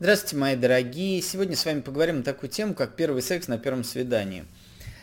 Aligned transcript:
Здравствуйте, 0.00 0.36
мои 0.36 0.54
дорогие. 0.54 1.20
Сегодня 1.20 1.56
с 1.56 1.64
вами 1.64 1.80
поговорим 1.80 2.18
на 2.18 2.22
такую 2.22 2.48
тему, 2.50 2.72
как 2.72 2.94
первый 2.94 3.20
секс 3.20 3.48
на 3.48 3.58
первом 3.58 3.82
свидании. 3.82 4.44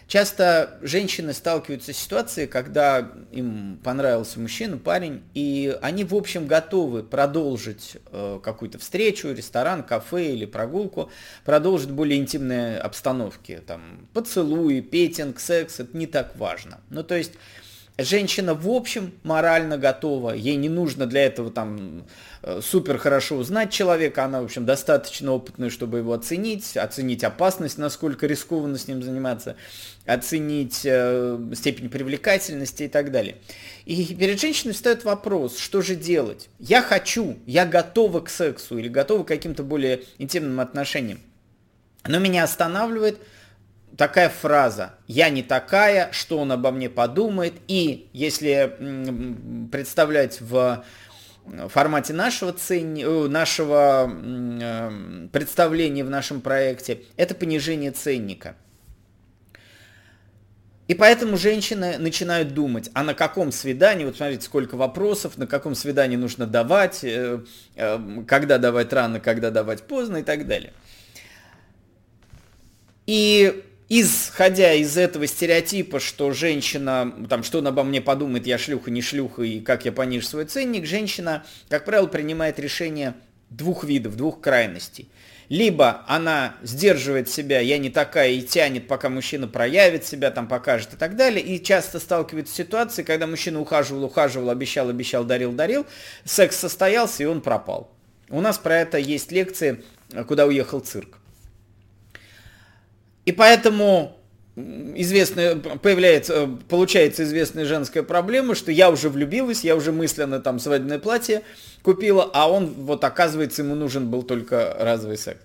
Часто 0.08 0.80
женщины 0.82 1.34
сталкиваются 1.34 1.92
с 1.92 1.98
ситуацией, 1.98 2.48
когда 2.48 3.12
им 3.34 3.78
понравился 3.84 4.40
мужчина, 4.40 4.78
парень, 4.78 5.22
и 5.34 5.78
они, 5.82 6.06
в 6.06 6.16
общем, 6.16 6.48
готовы 6.48 7.04
продолжить 7.04 7.98
э, 8.14 8.40
какую-то 8.42 8.80
встречу, 8.80 9.34
ресторан, 9.34 9.84
кафе 9.84 10.32
или 10.32 10.46
прогулку, 10.46 11.12
продолжить 11.44 11.92
более 11.92 12.18
интимные 12.18 12.78
обстановки, 12.78 13.62
там, 13.68 14.08
поцелуи, 14.14 14.80
петинг, 14.80 15.42
секс, 15.42 15.82
это 15.82 15.98
не 15.98 16.08
так 16.08 16.38
важно. 16.38 16.80
Ну, 16.90 17.04
то 17.04 17.16
есть 17.16 17.34
женщина 17.98 18.54
в 18.54 18.70
общем 18.70 19.14
морально 19.24 19.78
готова, 19.78 20.32
ей 20.32 20.56
не 20.56 20.70
нужно 20.70 21.06
для 21.06 21.26
этого 21.26 21.50
там 21.50 22.06
э, 22.42 22.60
супер 22.62 22.98
хорошо 22.98 23.38
узнать 23.38 23.72
человека, 23.72 24.26
она 24.26 24.42
в 24.42 24.46
общем 24.46 24.66
достаточно 24.66 25.32
опытная, 25.32 25.70
чтобы 25.70 26.00
его 26.00 26.14
оценить, 26.14 26.76
оценить 26.76 27.24
опасность, 27.24 27.78
насколько 27.78 28.28
рискованно 28.28 28.78
с 28.78 28.88
ним 28.88 29.02
заниматься, 29.02 29.56
оценить 30.06 30.82
э, 30.84 31.40
степень 31.54 31.90
привлекательности 31.90 32.84
и 32.84 32.88
так 32.90 33.12
далее. 33.12 33.38
И 33.86 34.14
перед 34.16 34.40
женщиной 34.40 34.74
встает 34.74 35.06
вопрос, 35.06 35.58
что 35.58 35.82
же 35.82 35.96
делать? 35.96 36.50
Я 36.60 36.82
хочу, 36.82 37.38
я 37.46 37.66
готова 37.66 38.20
к 38.22 38.30
сексу 38.30 38.78
или 38.78 38.90
готова 38.90 39.24
к 39.24 39.28
каким-то 39.28 39.64
более 39.64 40.02
интимным 40.18 40.60
отношениям. 40.60 41.20
Но 42.08 42.20
меня 42.20 42.44
останавливает– 42.44 43.20
такая 43.98 44.30
фраза 44.30 44.94
«я 45.08 45.30
не 45.30 45.44
такая, 45.44 46.12
что 46.12 46.38
он 46.40 46.52
обо 46.52 46.72
мне 46.72 46.90
подумает?» 46.90 47.54
И 47.68 48.10
если 48.14 49.68
представлять 49.72 50.42
в 50.42 50.84
формате 51.70 52.14
нашего, 52.14 52.54
цен... 52.54 52.96
Э, 52.98 53.28
нашего 53.28 54.10
э, 54.10 55.28
представления 55.32 56.04
в 56.04 56.10
нашем 56.10 56.42
проекте, 56.42 57.04
это 57.18 57.36
понижение 57.36 57.92
ценника. 57.92 58.56
И 60.88 60.94
поэтому 60.94 61.36
женщины 61.36 61.98
начинают 61.98 62.54
думать, 62.54 62.92
а 62.94 63.04
на 63.04 63.16
каком 63.16 63.52
свидании, 63.52 64.06
вот 64.06 64.18
смотрите, 64.18 64.44
сколько 64.44 64.76
вопросов, 64.76 65.36
на 65.38 65.48
каком 65.48 65.74
свидании 65.74 66.16
нужно 66.16 66.46
давать, 66.46 67.04
э, 67.04 67.40
когда 68.28 68.58
давать 68.58 68.94
рано, 68.94 69.20
когда 69.20 69.50
давать 69.50 69.84
поздно 69.84 70.18
и 70.18 70.24
так 70.24 70.48
далее. 70.48 70.74
И 73.08 73.64
исходя 73.90 74.74
из 74.74 74.98
этого 74.98 75.28
стереотипа, 75.28 76.00
что 76.00 76.32
женщина, 76.32 77.14
там, 77.30 77.44
что 77.44 77.60
она 77.60 77.70
обо 77.70 77.84
мне 77.84 78.02
подумает, 78.02 78.48
я 78.48 78.58
шлюха, 78.58 78.92
не 78.92 79.02
шлюха, 79.02 79.44
и 79.44 79.60
как 79.60 79.86
я 79.86 79.92
понижу 79.92 80.26
свой 80.26 80.46
ценник, 80.46 80.86
женщина, 80.86 81.46
как 81.70 81.86
правило, 81.86 82.08
принимает 82.08 82.60
решение 82.60 83.14
двух 83.50 83.84
видов, 83.84 84.16
двух 84.16 84.42
крайностей. 84.42 85.10
Либо 85.48 86.04
она 86.08 86.56
сдерживает 86.64 87.30
себя, 87.30 87.60
я 87.60 87.78
не 87.78 87.92
такая, 87.92 88.32
и 88.32 88.42
тянет, 88.42 88.88
пока 88.88 89.10
мужчина 89.10 89.48
проявит 89.48 90.04
себя, 90.04 90.32
там 90.32 90.48
покажет 90.48 90.96
и 90.96 90.98
так 90.98 91.16
далее, 91.16 91.46
и 91.46 91.64
часто 91.64 92.00
сталкивается 92.00 92.52
с 92.52 92.58
ситуацией, 92.58 93.06
когда 93.06 93.28
мужчина 93.28 93.60
ухаживал, 93.62 94.06
ухаживал, 94.06 94.50
обещал, 94.50 94.90
обещал, 94.90 95.24
дарил, 95.24 95.52
дарил, 95.52 95.86
секс 96.24 96.58
состоялся, 96.58 97.22
и 97.22 97.28
он 97.28 97.42
пропал. 97.42 97.92
У 98.30 98.42
нас 98.42 98.58
про 98.58 98.80
это 98.80 98.98
есть 98.98 99.32
лекции, 99.32 99.84
куда 100.28 100.48
уехал 100.48 100.80
цирк. 100.80 101.20
И 103.26 103.32
поэтому 103.32 104.16
известная, 104.56 105.56
появляется, 105.56 106.50
получается 106.70 107.24
известная 107.24 107.66
женская 107.66 108.04
проблема, 108.04 108.56
что 108.56 108.72
я 108.72 108.90
уже 108.90 109.10
влюбилась, 109.10 109.64
я 109.64 109.76
уже 109.76 109.92
мысленно 109.92 110.40
там 110.40 110.60
свадебное 110.60 111.00
платье 111.00 111.42
купила, 111.82 112.30
а 112.34 112.50
он 112.50 112.68
вот 112.68 113.04
оказывается 113.04 113.62
ему 113.62 113.76
нужен 113.76 114.10
был 114.10 114.24
только 114.24 114.76
разовый 114.80 115.18
секс. 115.18 115.42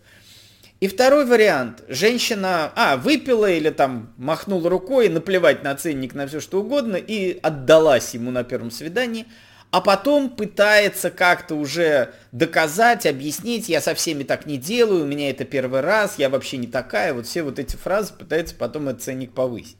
И 0.78 0.88
второй 0.88 1.26
вариант. 1.26 1.82
Женщина, 1.88 2.72
а, 2.74 2.96
выпила 2.96 3.50
или 3.50 3.68
там 3.68 4.14
махнула 4.16 4.70
рукой, 4.70 5.10
наплевать 5.10 5.62
на 5.62 5.74
ценник, 5.74 6.14
на 6.14 6.26
все 6.26 6.40
что 6.40 6.60
угодно, 6.60 6.96
и 6.96 7.38
отдалась 7.42 8.14
ему 8.14 8.30
на 8.30 8.44
первом 8.44 8.70
свидании– 8.70 9.26
а 9.70 9.80
потом 9.80 10.30
пытается 10.30 11.10
как-то 11.10 11.54
уже 11.54 12.12
доказать, 12.32 13.06
объяснить, 13.06 13.68
я 13.68 13.80
со 13.80 13.94
всеми 13.94 14.24
так 14.24 14.46
не 14.46 14.56
делаю, 14.56 15.04
у 15.04 15.06
меня 15.06 15.30
это 15.30 15.44
первый 15.44 15.80
раз, 15.80 16.14
я 16.18 16.28
вообще 16.28 16.56
не 16.56 16.66
такая, 16.66 17.14
вот 17.14 17.26
все 17.26 17.42
вот 17.42 17.58
эти 17.58 17.76
фразы 17.76 18.12
пытается 18.12 18.54
потом 18.56 18.88
этот 18.88 19.02
ценник 19.02 19.32
повысить. 19.32 19.76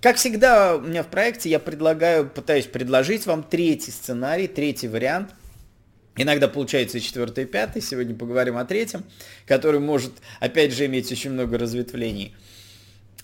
Как 0.00 0.16
всегда 0.16 0.76
у 0.76 0.80
меня 0.80 1.02
в 1.02 1.06
проекте 1.06 1.48
я 1.48 1.58
предлагаю, 1.58 2.28
пытаюсь 2.28 2.66
предложить 2.66 3.24
вам 3.24 3.42
третий 3.42 3.90
сценарий, 3.90 4.48
третий 4.48 4.88
вариант. 4.88 5.30
Иногда 6.16 6.46
получается 6.46 7.00
четвертый, 7.00 7.44
и 7.44 7.46
пятый. 7.46 7.80
Сегодня 7.80 8.14
поговорим 8.14 8.56
о 8.58 8.64
третьем, 8.64 9.04
который 9.46 9.80
может, 9.80 10.12
опять 10.40 10.74
же, 10.74 10.84
иметь 10.86 11.10
очень 11.10 11.30
много 11.30 11.56
разветвлений. 11.56 12.36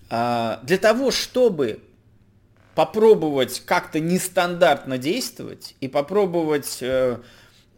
А, 0.09 0.61
для 0.65 0.79
того, 0.79 1.11
чтобы 1.11 1.81
попробовать 2.81 3.61
как-то 3.67 4.01
нестандартно 4.01 4.97
действовать 4.97 5.75
и 5.83 5.87
попробовать 5.87 6.79
э, 6.81 7.19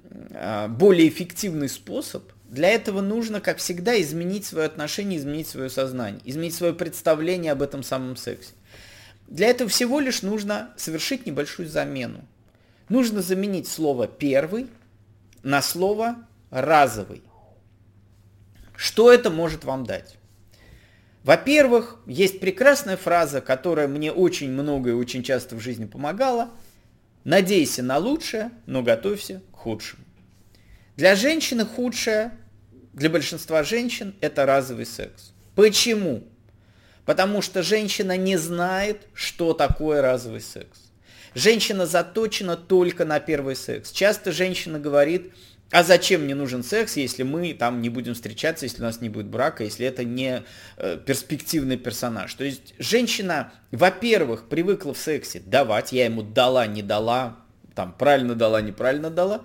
э, 0.05 0.69
более 0.69 1.09
эффективный 1.09 1.69
способ, 1.69 2.23
для 2.45 2.69
этого 2.69 3.01
нужно, 3.01 3.41
как 3.41 3.59
всегда, 3.59 4.01
изменить 4.01 4.47
свое 4.47 4.65
отношение, 4.65 5.19
изменить 5.19 5.49
свое 5.49 5.71
сознание, 5.71 6.21
изменить 6.25 6.55
свое 6.55 6.73
представление 6.73 7.51
об 7.51 7.63
этом 7.63 7.83
самом 7.83 8.15
сексе. 8.15 8.53
Для 9.27 9.49
этого 9.49 9.69
всего 9.69 9.99
лишь 9.99 10.23
нужно 10.23 10.73
совершить 10.77 11.27
небольшую 11.27 11.69
замену. 11.69 12.25
Нужно 12.89 13.23
заменить 13.23 13.67
слово 13.67 14.07
«первый» 14.07 14.69
на 15.43 15.63
слово 15.63 16.15
«разовый». 16.51 17.23
Что 18.77 19.13
это 19.13 19.31
может 19.31 19.65
вам 19.65 19.85
дать? 19.85 20.17
Во-первых, 21.25 21.99
есть 22.07 22.41
прекрасная 22.41 22.97
фраза, 22.97 23.41
которая 23.41 23.87
мне 23.87 24.11
очень 24.11 24.51
много 24.51 24.91
и 24.91 24.95
очень 24.95 25.23
часто 25.23 25.55
в 25.55 25.61
жизни 25.61 25.85
помогала. 25.85 26.51
Надейся 27.25 27.83
на 27.83 27.99
лучшее, 27.99 28.51
но 28.67 28.83
готовься 28.83 29.43
к 29.53 29.57
худшему. 29.57 30.03
Для 30.97 31.15
женщины 31.15 31.65
худшее, 31.65 32.33
для 32.93 33.09
большинства 33.09 33.63
женщин, 33.63 34.15
это 34.21 34.45
разовый 34.45 34.85
секс. 34.85 35.33
Почему? 35.55 36.25
Потому 37.05 37.41
что 37.41 37.63
женщина 37.63 38.17
не 38.17 38.37
знает, 38.37 39.07
что 39.15 39.55
такое 39.55 40.03
разовый 40.03 40.41
секс. 40.41 40.93
Женщина 41.35 41.87
заточена 41.87 42.57
только 42.57 43.05
на 43.05 43.21
первый 43.21 43.57
секс. 43.57 43.91
Часто 43.91 44.33
женщина 44.33 44.79
говорит, 44.79 45.33
а 45.73 45.83
зачем 45.83 46.25
мне 46.25 46.35
нужен 46.35 46.63
секс, 46.63 46.97
если 46.97 47.23
мы 47.23 47.55
там 47.55 47.81
не 47.81 47.89
будем 47.89 48.13
встречаться, 48.13 48.67
если 48.67 48.83
у 48.83 48.85
нас 48.85 49.01
не 49.01 49.09
будет 49.09 49.27
брака, 49.27 49.65
если 49.65 49.87
это 49.87 50.05
не 50.05 50.43
э, 50.77 50.99
перспективный 51.05 51.79
персонаж. 51.79 52.33
То 52.35 52.45
есть 52.45 52.75
женщина, 52.79 53.51
во-первых, 53.71 54.49
привыкла 54.49 54.93
в 54.93 54.99
сексе 54.99 55.41
давать, 55.41 55.93
я 55.93 56.05
ему 56.05 56.23
дала, 56.23 56.67
не 56.67 56.83
дала, 56.83 57.39
там 57.75 57.95
правильно 57.99 58.35
дала, 58.35 58.61
неправильно 58.61 59.09
дала. 59.09 59.45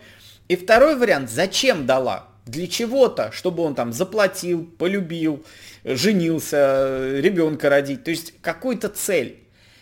И 0.50 0.58
второй 0.58 0.98
вариант, 0.98 1.30
зачем 1.30 1.86
дала? 1.86 2.28
Для 2.46 2.68
чего-то, 2.68 3.32
чтобы 3.32 3.64
он 3.64 3.74
там 3.74 3.94
заплатил, 3.94 4.66
полюбил, 4.66 5.46
женился, 5.86 7.20
ребенка 7.20 7.70
родить. 7.70 8.04
То 8.04 8.12
есть 8.12 8.34
какой-то 8.42 8.90
цель. 8.90 9.40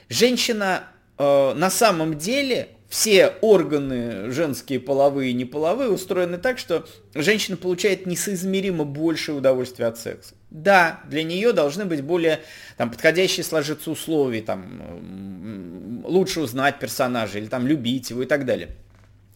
Женщина 0.10 0.84
э, 1.18 1.54
на 1.56 1.72
самом 1.72 2.20
деле 2.20 2.70
все 2.96 3.34
органы 3.42 4.32
женские, 4.32 4.80
половые 4.80 5.32
и 5.32 5.34
неполовые, 5.34 5.90
устроены 5.90 6.38
так, 6.38 6.58
что 6.58 6.88
женщина 7.14 7.58
получает 7.58 8.06
несоизмеримо 8.06 8.86
большее 8.86 9.36
удовольствие 9.36 9.90
от 9.90 10.00
секса. 10.00 10.34
Да, 10.50 11.02
для 11.10 11.24
нее 11.24 11.52
должны 11.52 11.84
быть 11.84 12.02
более 12.02 12.40
там, 12.78 12.90
подходящие 12.90 13.44
сложиться 13.44 13.92
условия, 13.92 14.42
там, 14.42 16.06
лучше 16.06 16.40
узнать 16.40 16.80
персонажа 16.80 17.38
или 17.38 17.48
там, 17.48 17.68
любить 17.68 18.12
его 18.12 18.24
и 18.24 18.26
так 18.26 18.46
далее. 18.46 18.70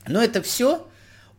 Но 0.07 0.23
это 0.23 0.41
все 0.41 0.87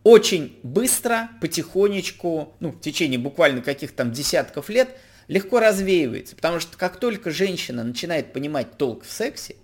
очень 0.03 0.59
быстро, 0.61 1.31
потихонечку, 1.41 2.53
ну, 2.59 2.69
в 2.69 2.79
течение 2.81 3.17
буквально 3.17 3.63
каких-то 3.63 3.97
там 3.97 4.11
десятков 4.11 4.69
лет 4.69 4.95
легко 5.27 5.59
развеивается. 5.59 6.35
Потому 6.35 6.59
что 6.59 6.77
как 6.77 6.99
только 6.99 7.31
женщина 7.31 7.83
начинает 7.83 8.31
понимать 8.31 8.77
толк 8.77 9.05
в 9.05 9.11
сексе, 9.11 9.55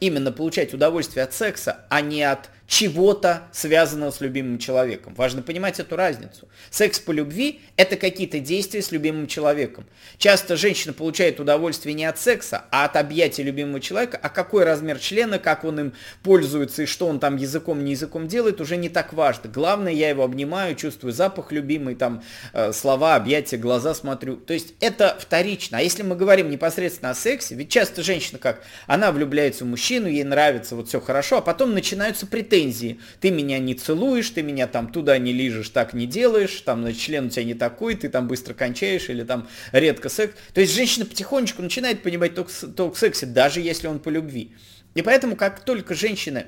именно 0.00 0.32
получать 0.32 0.74
удовольствие 0.74 1.24
от 1.24 1.32
секса, 1.32 1.84
а 1.88 2.00
не 2.00 2.22
от 2.22 2.48
чего-то, 2.70 3.48
связанного 3.50 4.12
с 4.12 4.20
любимым 4.20 4.58
человеком. 4.58 5.12
Важно 5.16 5.42
понимать 5.42 5.80
эту 5.80 5.96
разницу. 5.96 6.48
Секс 6.70 7.00
по 7.00 7.10
любви– 7.10 7.62
это 7.76 7.96
какие-то 7.96 8.38
действия 8.38 8.80
с 8.80 8.92
любимым 8.92 9.26
человеком. 9.26 9.86
Часто 10.18 10.54
женщина 10.54 10.92
получает 10.92 11.40
удовольствие 11.40 11.96
не 11.96 12.04
от 12.04 12.20
секса, 12.20 12.66
а 12.70 12.84
от 12.84 12.94
объятия 12.94 13.42
любимого 13.42 13.80
человека, 13.80 14.20
а 14.22 14.28
какой 14.28 14.62
размер 14.62 15.00
члена, 15.00 15.40
как 15.40 15.64
он 15.64 15.80
им 15.80 15.92
пользуется 16.22 16.84
и 16.84 16.86
что 16.86 17.08
он 17.08 17.18
там 17.18 17.34
языком, 17.34 17.84
не 17.84 17.90
языком 17.90 18.28
делает, 18.28 18.60
уже 18.60 18.76
не 18.76 18.88
так 18.88 19.14
важно. 19.14 19.50
Главное, 19.50 19.92
я 19.92 20.08
его 20.08 20.22
обнимаю, 20.22 20.76
чувствую 20.76 21.12
запах 21.12 21.50
любимый, 21.50 21.96
там 21.96 22.22
э, 22.52 22.72
слова, 22.72 23.16
объятия, 23.16 23.56
глаза 23.56 23.94
смотрю. 23.94 24.36
То 24.36 24.54
есть 24.54 24.74
это 24.78 25.16
вторично. 25.18 25.78
А 25.78 25.80
если 25.80 26.04
мы 26.04 26.14
говорим 26.14 26.48
непосредственно 26.48 27.10
о 27.10 27.14
сексе, 27.16 27.56
ведь 27.56 27.68
часто 27.68 28.04
женщина 28.04 28.38
как, 28.38 28.62
она 28.86 29.10
влюбляется 29.10 29.64
в 29.64 29.66
мужчину, 29.66 30.06
ей 30.06 30.22
нравится, 30.22 30.76
вот 30.76 30.86
все 30.86 31.00
хорошо, 31.00 31.38
а 31.38 31.40
потом 31.40 31.74
начинаются 31.74 32.28
претензии 32.28 32.59
претензии. 32.60 33.00
Ты 33.20 33.30
меня 33.30 33.58
не 33.58 33.74
целуешь, 33.74 34.30
ты 34.30 34.42
меня 34.42 34.66
там 34.66 34.92
туда 34.92 35.18
не 35.18 35.32
лижешь, 35.32 35.68
так 35.70 35.94
не 35.94 36.06
делаешь, 36.06 36.60
там, 36.60 36.82
значит, 36.82 37.00
член 37.00 37.26
у 37.26 37.28
тебя 37.28 37.44
не 37.44 37.54
такой, 37.54 37.94
ты 37.94 38.08
там 38.08 38.28
быстро 38.28 38.54
кончаешь 38.54 39.08
или 39.08 39.24
там 39.24 39.48
редко 39.72 40.08
секс. 40.08 40.34
То 40.52 40.60
есть 40.60 40.74
женщина 40.74 41.06
потихонечку 41.06 41.62
начинает 41.62 42.02
понимать 42.02 42.34
толк, 42.34 42.50
толк 42.76 42.96
сексе, 42.96 43.26
даже 43.26 43.60
если 43.60 43.86
он 43.86 43.98
по 43.98 44.08
любви. 44.08 44.52
И 44.94 45.02
поэтому, 45.02 45.36
как 45.36 45.64
только 45.64 45.94
женщины 45.94 46.46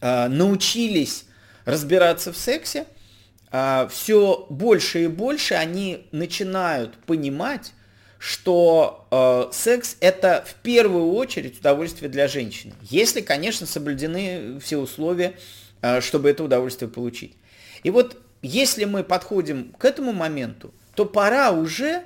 э, 0.00 0.28
научились 0.28 1.26
разбираться 1.64 2.32
в 2.32 2.36
сексе, 2.36 2.80
э, 2.80 2.84
а, 3.54 3.88
все 3.88 4.46
больше 4.48 5.04
и 5.04 5.06
больше 5.06 5.54
они 5.54 6.06
начинают 6.12 6.94
понимать, 7.04 7.72
что 8.22 9.08
э, 9.10 9.52
секс 9.52 9.96
это 9.98 10.44
в 10.46 10.54
первую 10.62 11.12
очередь 11.14 11.58
удовольствие 11.58 12.08
для 12.08 12.28
женщины. 12.28 12.72
Если, 12.82 13.20
конечно, 13.20 13.66
соблюдены 13.66 14.60
все 14.60 14.76
условия, 14.76 15.34
э, 15.80 16.00
чтобы 16.00 16.30
это 16.30 16.44
удовольствие 16.44 16.88
получить. 16.88 17.34
И 17.82 17.90
вот 17.90 18.16
если 18.40 18.84
мы 18.84 19.02
подходим 19.02 19.72
к 19.76 19.84
этому 19.84 20.12
моменту, 20.12 20.72
то 20.94 21.04
пора 21.04 21.50
уже 21.50 22.04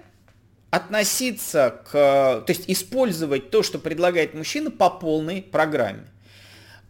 относиться 0.71 1.83
к, 1.85 1.93
то 1.93 2.45
есть 2.49 2.65
использовать 2.67 3.51
то, 3.51 3.63
что 3.63 3.79
предлагает 3.79 4.33
мужчина 4.33 4.71
по 4.71 4.89
полной 4.89 5.43
программе. 5.43 6.07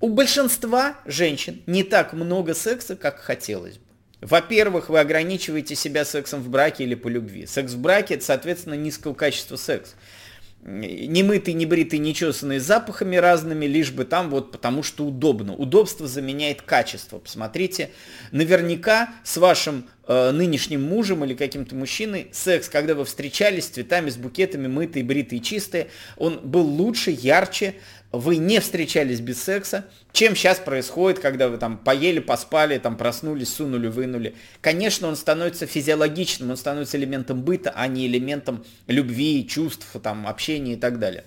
У 0.01 0.09
большинства 0.09 0.99
женщин 1.05 1.65
не 1.67 1.83
так 1.83 2.13
много 2.13 2.55
секса, 2.55 2.95
как 2.95 3.19
хотелось 3.19 3.79
бы. 3.79 3.86
Во-первых, 4.21 4.89
вы 4.89 5.01
ограничиваете 5.01 5.75
себя 5.75 6.05
сексом 6.05 6.43
в 6.43 6.49
браке 6.49 6.85
или 6.85 6.95
по 6.95 7.09
любви. 7.09 7.47
Секс 7.47 7.73
в 7.73 7.79
браке 7.79 8.15
это, 8.15 8.25
соответственно, 8.25 8.75
низкого 8.75 9.15
качества 9.15 9.57
секс. 9.57 9.95
Не 10.63 11.23
мытый, 11.23 11.55
не 11.55 11.65
бритый, 11.65 12.01
не 12.01 12.13
чесанный, 12.13 12.59
с 12.59 12.65
запахами 12.65 13.17
разными, 13.17 13.67
лишь 13.67 13.93
бы 13.93 14.05
там 14.05 14.31
вот 14.31 14.51
потому 14.51 14.83
что 14.83 15.05
удобно. 15.05 15.55
Удобство 15.55 16.09
заменяет 16.09 16.63
качество. 16.63 17.19
Посмотрите, 17.19 17.91
наверняка 18.33 19.11
с 19.23 19.37
вашим 19.37 19.87
э, 20.07 20.31
нынешним 20.31 20.83
мужем 20.83 21.25
или 21.25 21.35
каким-то 21.35 21.75
мужчиной 21.75 22.29
секс, 22.33 22.69
когда 22.69 22.95
вы 22.95 23.05
встречались 23.05 23.65
с 23.65 23.69
цветами, 23.69 24.11
с 24.11 24.17
букетами, 24.17 24.67
мытые, 24.67 25.05
бритые, 25.05 25.41
чистые, 25.41 25.89
он 26.17 26.41
был 26.43 26.65
лучше, 26.65 27.11
ярче, 27.11 27.75
вы 28.13 28.37
не 28.37 28.61
встречались 28.61 29.21
без 29.21 29.43
секса, 29.43 29.87
чем 30.13 30.35
сейчас 30.35 30.59
происходит, 30.59 31.19
когда 31.19 31.49
вы 31.49 31.59
там 31.59 31.77
поели, 31.77 32.21
поспали, 32.21 32.79
там 32.79 32.97
проснулись, 32.97 33.53
сунули, 33.53 33.89
вынули. 33.89 34.35
Конечно, 34.61 35.09
он 35.09 35.17
становится 35.17 35.67
физиологичным, 35.67 36.51
он 36.51 36.57
становится 36.57 36.97
элементом 36.97 37.43
быта, 37.43 37.73
а 37.75 37.87
не 37.89 38.07
элементом 38.07 38.65
любви, 38.87 39.47
чувств, 39.47 39.87
там, 40.03 40.27
общения 40.27 40.75
и 40.75 40.77
так 40.77 40.99
далее. 40.99 41.25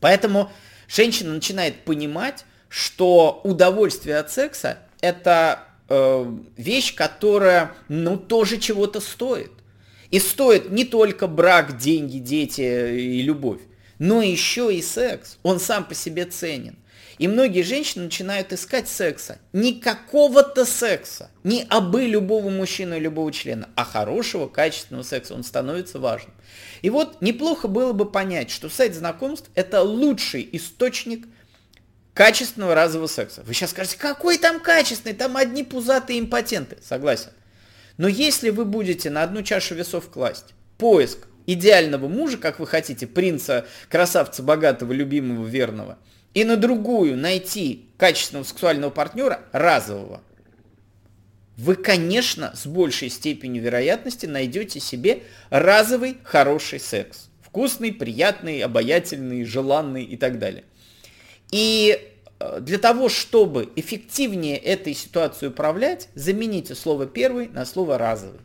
Поэтому 0.00 0.52
женщина 0.88 1.32
начинает 1.32 1.84
понимать, 1.84 2.44
что 2.68 3.40
удовольствие 3.44 4.18
от 4.18 4.30
секса 4.30 4.78
это 5.00 5.65
э, 5.88 6.36
вещь, 6.56 6.94
которая, 6.94 7.72
ну, 7.88 8.16
тоже 8.16 8.58
чего-то 8.58 9.00
стоит. 9.00 9.52
И 10.10 10.18
стоит 10.18 10.70
не 10.70 10.84
только 10.84 11.26
брак, 11.26 11.78
деньги, 11.78 12.18
дети 12.18 12.60
и 12.60 13.22
любовь 13.22 13.60
но 13.98 14.22
еще 14.22 14.74
и 14.74 14.82
секс. 14.82 15.38
Он 15.42 15.60
сам 15.60 15.84
по 15.84 15.94
себе 15.94 16.24
ценен. 16.24 16.76
И 17.18 17.28
многие 17.28 17.62
женщины 17.62 18.04
начинают 18.04 18.52
искать 18.52 18.88
секса. 18.88 19.38
Не 19.54 19.80
какого-то 19.80 20.66
секса, 20.66 21.30
не 21.44 21.62
обы 21.70 22.04
любого 22.04 22.50
мужчины 22.50 22.98
и 22.98 23.00
любого 23.00 23.32
члена, 23.32 23.70
а 23.74 23.84
хорошего, 23.84 24.48
качественного 24.48 25.02
секса. 25.02 25.32
Он 25.32 25.42
становится 25.42 25.98
важным. 25.98 26.34
И 26.82 26.90
вот 26.90 27.22
неплохо 27.22 27.68
было 27.68 27.92
бы 27.94 28.04
понять, 28.04 28.50
что 28.50 28.68
сайт 28.68 28.94
знакомств 28.94 29.50
это 29.54 29.82
лучший 29.82 30.46
источник 30.52 31.26
качественного 32.16 32.74
разового 32.74 33.08
секса. 33.08 33.42
Вы 33.44 33.52
сейчас 33.52 33.70
скажете, 33.70 33.98
какой 33.98 34.38
там 34.38 34.58
качественный, 34.58 35.14
там 35.14 35.36
одни 35.36 35.62
пузатые 35.62 36.18
импотенты. 36.18 36.78
Согласен. 36.82 37.28
Но 37.98 38.08
если 38.08 38.48
вы 38.48 38.64
будете 38.64 39.10
на 39.10 39.22
одну 39.22 39.42
чашу 39.42 39.74
весов 39.74 40.08
класть 40.08 40.54
поиск 40.78 41.18
идеального 41.46 42.08
мужа, 42.08 42.38
как 42.38 42.58
вы 42.58 42.66
хотите, 42.66 43.06
принца, 43.06 43.66
красавца, 43.90 44.42
богатого, 44.42 44.94
любимого, 44.94 45.46
верного, 45.46 45.98
и 46.32 46.44
на 46.44 46.56
другую 46.56 47.18
найти 47.18 47.90
качественного 47.98 48.44
сексуального 48.44 48.90
партнера, 48.90 49.42
разового, 49.52 50.22
вы, 51.58 51.74
конечно, 51.74 52.52
с 52.56 52.66
большей 52.66 53.10
степенью 53.10 53.62
вероятности 53.62 54.24
найдете 54.24 54.80
себе 54.80 55.22
разовый 55.50 56.16
хороший 56.24 56.80
секс. 56.80 57.28
Вкусный, 57.42 57.92
приятный, 57.92 58.60
обаятельный, 58.60 59.44
желанный 59.44 60.04
и 60.04 60.16
так 60.16 60.38
далее. 60.38 60.64
И 61.50 62.12
э, 62.38 62.60
для 62.60 62.78
того, 62.78 63.08
чтобы 63.08 63.70
эффективнее 63.76 64.56
этой 64.56 64.94
ситуацией 64.94 65.50
управлять, 65.50 66.08
замените 66.14 66.74
слово 66.74 67.06
первый 67.06 67.48
на 67.48 67.64
слово 67.64 67.98
разовый. 67.98 68.40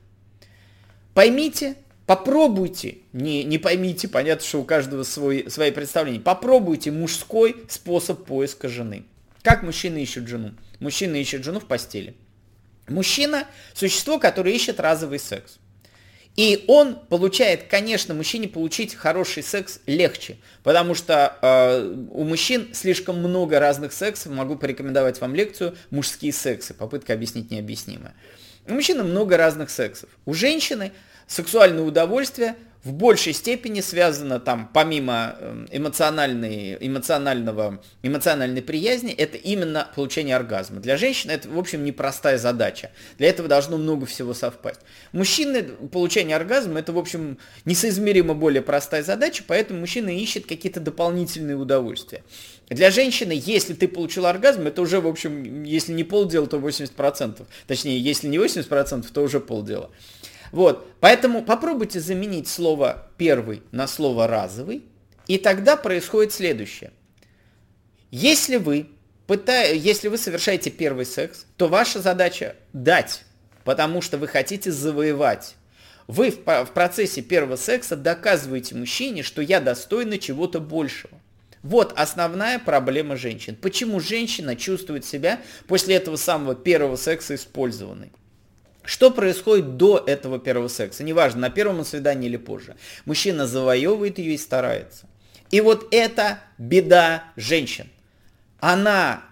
Поймите, 1.14 1.76
Попробуйте, 2.12 2.98
не, 3.14 3.46
не 3.46 3.58
поймите, 3.58 4.10
понятно, 4.10 4.46
что 4.46 4.60
у 4.60 4.66
каждого 4.66 5.04
свой, 5.04 5.50
свои 5.50 5.72
представления, 5.72 6.20
попробуйте 6.20 6.92
мужской 6.92 7.56
способ 7.70 8.26
поиска 8.26 8.68
жены. 8.68 9.06
Как 9.44 9.64
мужчина 9.64 9.98
ищет 9.98 10.28
жену? 10.28 10.52
Мужчина 10.82 11.16
ищет 11.16 11.46
жену 11.46 11.62
в 11.62 11.68
постели. 11.68 12.16
Мужчина– 12.90 13.48
существо, 13.74 14.20
которое 14.20 14.54
ищет 14.54 14.82
разовый 14.82 15.20
секс. 15.20 15.58
И 16.38 16.64
он 16.68 16.96
получает, 16.96 17.64
конечно, 17.64 18.14
мужчине 18.14 18.48
получить 18.48 18.96
хороший 18.96 19.44
секс 19.44 19.80
легче, 19.86 20.38
потому 20.64 20.96
что 20.96 21.38
э, 21.42 21.96
у 22.12 22.24
мужчин 22.24 22.70
слишком 22.74 23.18
много 23.20 23.60
разных 23.60 23.92
сексов. 23.92 24.32
Могу 24.32 24.56
порекомендовать 24.56 25.20
вам 25.20 25.36
лекцию 25.36 25.76
«Мужские 25.90 26.32
сексы. 26.32 26.74
Попытка 26.74 27.14
объяснить 27.14 27.52
необъяснимое». 27.52 28.14
У 28.66 28.74
мужчины 28.74 29.04
много 29.04 29.36
разных 29.36 29.70
сексов. 29.70 30.10
У 30.26 30.34
женщины– 30.34 30.94
сексуальное 31.28 31.84
удовольствие 31.84 32.56
в 32.84 32.94
большей 32.94 33.34
степени 33.34 33.80
связано 33.80 34.40
там, 34.40 34.70
помимо 34.74 35.36
эм, 35.40 35.68
эмоциональной, 35.72 36.78
эмоционального, 36.80 37.80
эмоциональной 38.02 38.64
приязни, 38.64 39.14
это 39.14 39.38
именно 39.38 39.88
получение 39.96 40.36
оргазма. 40.36 40.80
Для 40.80 40.98
женщины 40.98 41.32
это, 41.32 41.48
в 41.48 41.60
общем, 41.60 41.84
непростая 41.86 42.40
задача. 42.40 42.90
Для 43.20 43.30
этого 43.30 43.48
должно 43.48 43.78
много 43.78 44.08
всего 44.08 44.34
совпасть. 44.34 44.80
Мужчины, 45.12 45.64
получение 45.64 46.36
оргазма, 46.36 46.80
это, 46.80 46.92
в 46.92 46.98
общем, 46.98 47.38
несоизмеримо 47.66 48.34
более 48.34 48.64
простая 48.64 49.04
задача, 49.04 49.44
поэтому 49.46 49.82
мужчина 49.82 50.10
ищет 50.10 50.48
какие-то 50.48 50.80
дополнительные 50.80 51.58
удовольствия. 51.58 52.24
Для 52.70 52.90
женщины, 52.90 53.40
если 53.46 53.74
ты 53.74 53.88
получил 53.88 54.26
оргазм, 54.26 54.66
это 54.66 54.82
уже, 54.82 55.02
в 55.02 55.08
общем, 55.08 55.64
если 55.64 55.94
не 55.94 56.04
полдела, 56.04 56.48
то 56.48 56.58
80%. 56.58 57.46
Точнее, 57.68 58.00
если 58.00 58.28
не 58.28 58.38
80%, 58.38 59.06
то 59.14 59.22
уже 59.22 59.40
полдела. 59.40 59.92
Вот, 60.52 60.88
поэтому 61.00 61.44
попробуйте 61.44 62.00
заменить 62.00 62.48
слово 62.48 63.08
первый 63.18 63.64
на 63.72 63.88
слово 63.88 64.28
разовый, 64.28 64.84
и 65.28 65.38
тогда 65.38 65.78
происходит 65.78 66.34
следующее. 66.34 66.92
Если 68.10 68.58
вы, 68.58 68.90
пыта... 69.28 69.72
если 69.72 70.10
вы 70.10 70.18
совершаете 70.18 70.70
первый 70.70 71.06
секс, 71.06 71.46
то 71.56 71.68
ваша 71.68 72.02
задача 72.02 72.56
дать, 72.74 73.24
потому 73.64 74.02
что 74.02 74.18
вы 74.18 74.28
хотите 74.28 74.72
завоевать. 74.72 75.56
Вы 76.08 76.32
в, 76.32 76.66
в 76.66 76.72
процессе 76.74 77.22
первого 77.22 77.56
секса 77.56 77.96
доказываете 77.96 78.76
мужчине, 78.76 79.24
что 79.24 79.42
я 79.42 79.62
достойна 79.62 80.18
чего-то 80.18 80.60
большего. 80.60 81.18
Вот 81.64 81.94
основная 81.96 82.60
проблема 82.60 83.16
женщин. 83.16 83.56
Почему 83.56 84.00
женщина 84.00 84.56
чувствует 84.58 85.06
себя 85.06 85.40
после 85.68 85.96
этого 85.96 86.18
самого 86.18 86.56
первого 86.56 86.98
секса 86.98 87.36
использованной? 87.36 88.12
Что 88.84 89.12
происходит 89.12 89.78
до 89.78 90.04
этого 90.06 90.40
первого 90.40 90.68
секса? 90.68 91.04
Неважно, 91.04 91.42
на 91.42 91.50
первом 91.50 91.86
свидании 91.86 92.28
или 92.28 92.38
позже. 92.38 92.76
Мужчина 93.06 93.46
завоевывает 93.48 94.18
ее 94.18 94.34
и 94.34 94.38
старается. 94.38 95.08
И 95.52 95.62
вот 95.62 95.88
это 95.92 96.40
беда 96.58 97.26
женщин. 97.36 97.90
Она 98.60 99.24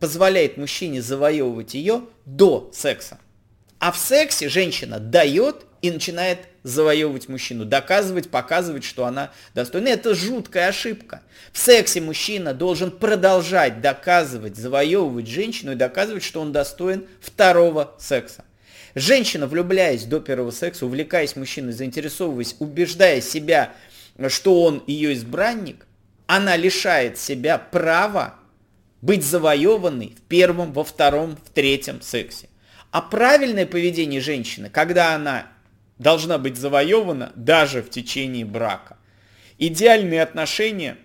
позволяет 0.00 0.56
мужчине 0.56 1.02
завоевывать 1.02 1.74
ее 1.74 2.02
до 2.26 2.70
секса. 2.72 3.18
А 3.78 3.92
в 3.92 3.98
сексе 3.98 4.48
женщина 4.48 4.98
дает 4.98 5.64
и 5.82 5.90
начинает 5.90 6.40
завоевывать 6.64 7.28
мужчину, 7.28 7.64
доказывать, 7.64 8.28
показывать, 8.30 8.84
что 8.84 9.06
она 9.06 9.30
достойна. 9.54 9.88
Это 9.88 10.14
жуткая 10.14 10.68
ошибка. 10.68 11.22
В 11.52 11.58
сексе 11.58 12.00
мужчина 12.00 12.52
должен 12.52 12.90
продолжать 12.90 13.80
доказывать, 13.80 14.56
завоевывать 14.56 15.28
женщину 15.28 15.72
и 15.72 15.76
доказывать, 15.76 16.24
что 16.24 16.40
он 16.40 16.52
достоин 16.52 17.06
второго 17.20 17.94
секса. 17.98 18.44
Женщина, 18.98 19.46
влюбляясь 19.46 20.04
до 20.04 20.18
первого 20.18 20.50
секса, 20.50 20.84
увлекаясь 20.84 21.36
мужчиной, 21.36 21.72
заинтересовываясь, 21.72 22.56
убеждая 22.58 23.20
себя, 23.20 23.72
что 24.26 24.62
он 24.62 24.82
ее 24.88 25.12
избранник, 25.12 25.86
она 26.26 26.56
лишает 26.56 27.16
себя 27.16 27.58
права 27.58 28.34
быть 29.00 29.24
завоеванной 29.24 30.16
в 30.18 30.22
первом, 30.22 30.72
во 30.72 30.82
втором, 30.82 31.36
в 31.36 31.50
третьем 31.50 32.02
сексе. 32.02 32.48
А 32.90 33.00
правильное 33.00 33.66
поведение 33.66 34.20
женщины, 34.20 34.68
когда 34.68 35.14
она 35.14 35.46
должна 35.98 36.38
быть 36.38 36.56
завоевана 36.56 37.32
даже 37.36 37.82
в 37.82 37.90
течение 37.90 38.44
брака. 38.44 38.96
Идеальные 39.58 40.22
отношения 40.22 40.96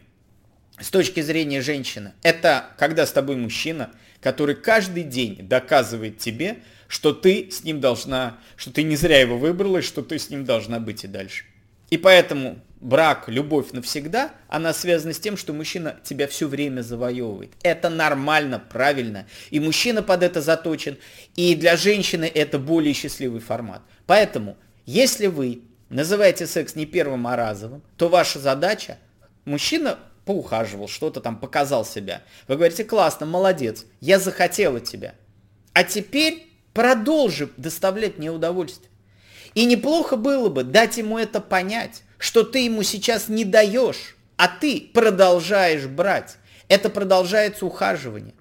с 0.80 0.90
точки 0.90 1.20
зрения 1.22 1.62
женщины, 1.62 2.14
это 2.24 2.72
когда 2.80 3.06
с 3.06 3.12
тобой 3.12 3.36
мужчина, 3.36 3.92
который 4.20 4.56
каждый 4.56 5.04
день 5.04 5.48
доказывает 5.48 6.18
тебе, 6.18 6.58
что 6.88 7.13
ты 7.13 7.50
с 7.52 7.63
ним 7.63 7.80
должна, 7.80 8.38
что 8.56 8.72
ты 8.72 8.84
не 8.84 8.96
зря 8.96 9.20
его 9.20 9.38
выбрала, 9.38 9.78
и 9.78 9.82
что 9.82 10.02
ты 10.02 10.20
с 10.20 10.30
ним 10.30 10.46
должна 10.46 10.80
быть 10.80 11.04
и 11.04 11.08
дальше. 11.08 11.46
И 11.90 11.98
поэтому 11.98 12.60
брак, 12.84 13.25
любовь 13.28 13.72
навсегда, 13.72 14.34
она 14.48 14.74
связана 14.74 15.13
с 15.13 15.20
тем, 15.20 15.38
что 15.38 15.54
мужчина 15.54 15.98
тебя 16.04 16.28
все 16.28 16.48
время 16.48 16.82
завоевывает. 16.82 17.52
Это 17.63 17.90
нормально, 17.90 18.60
правильно. 18.60 19.28
И 19.52 19.60
мужчина 19.60 20.04
под 20.04 20.24
это 20.24 20.42
заточен. 20.42 20.98
И 21.36 21.56
для 21.56 21.78
женщины 21.78 22.25
это 22.25 22.60
более 22.60 22.94
счастливый 22.94 23.42
формат. 23.42 23.82
Поэтому, 24.06 24.58
если 24.86 25.28
вы 25.28 25.62
называете 25.90 26.48
секс 26.48 26.75
не 26.75 26.86
первым, 26.86 27.28
а 27.28 27.36
разовым, 27.36 27.84
то 27.98 28.10
ваша 28.10 28.40
задача, 28.40 28.98
мужчина 29.46 30.00
поухаживал, 30.25 30.88
что-то 30.88 31.22
там 31.22 31.38
показал 31.38 31.86
себя. 31.86 32.24
Вы 32.48 32.56
говорите, 32.56 32.84
классно, 32.84 33.25
молодец, 33.25 33.86
я 34.00 34.20
захотела 34.20 34.80
тебя. 34.80 35.16
А 35.74 35.84
теперь 35.84 36.53
продолжи 36.74 37.50
доставлять 37.58 38.18
мне 38.18 38.32
удовольствие. 38.32 38.89
И 39.53 39.65
неплохо 39.65 40.15
было 40.15 40.50
бы 40.50 40.63
дать 40.63 40.98
ему 40.98 41.18
это 41.18 41.39
понять, 41.39 42.03
что 42.18 42.44
ты 42.44 42.60
ему 42.60 42.84
сейчас 42.84 43.27
не 43.27 43.46
даешь, 43.46 44.18
а 44.36 44.48
ты 44.48 44.89
продолжаешь 44.94 45.86
брать. 45.86 46.38
Это 46.68 46.89
продолжается 46.89 47.65
ухаживание. 47.65 48.34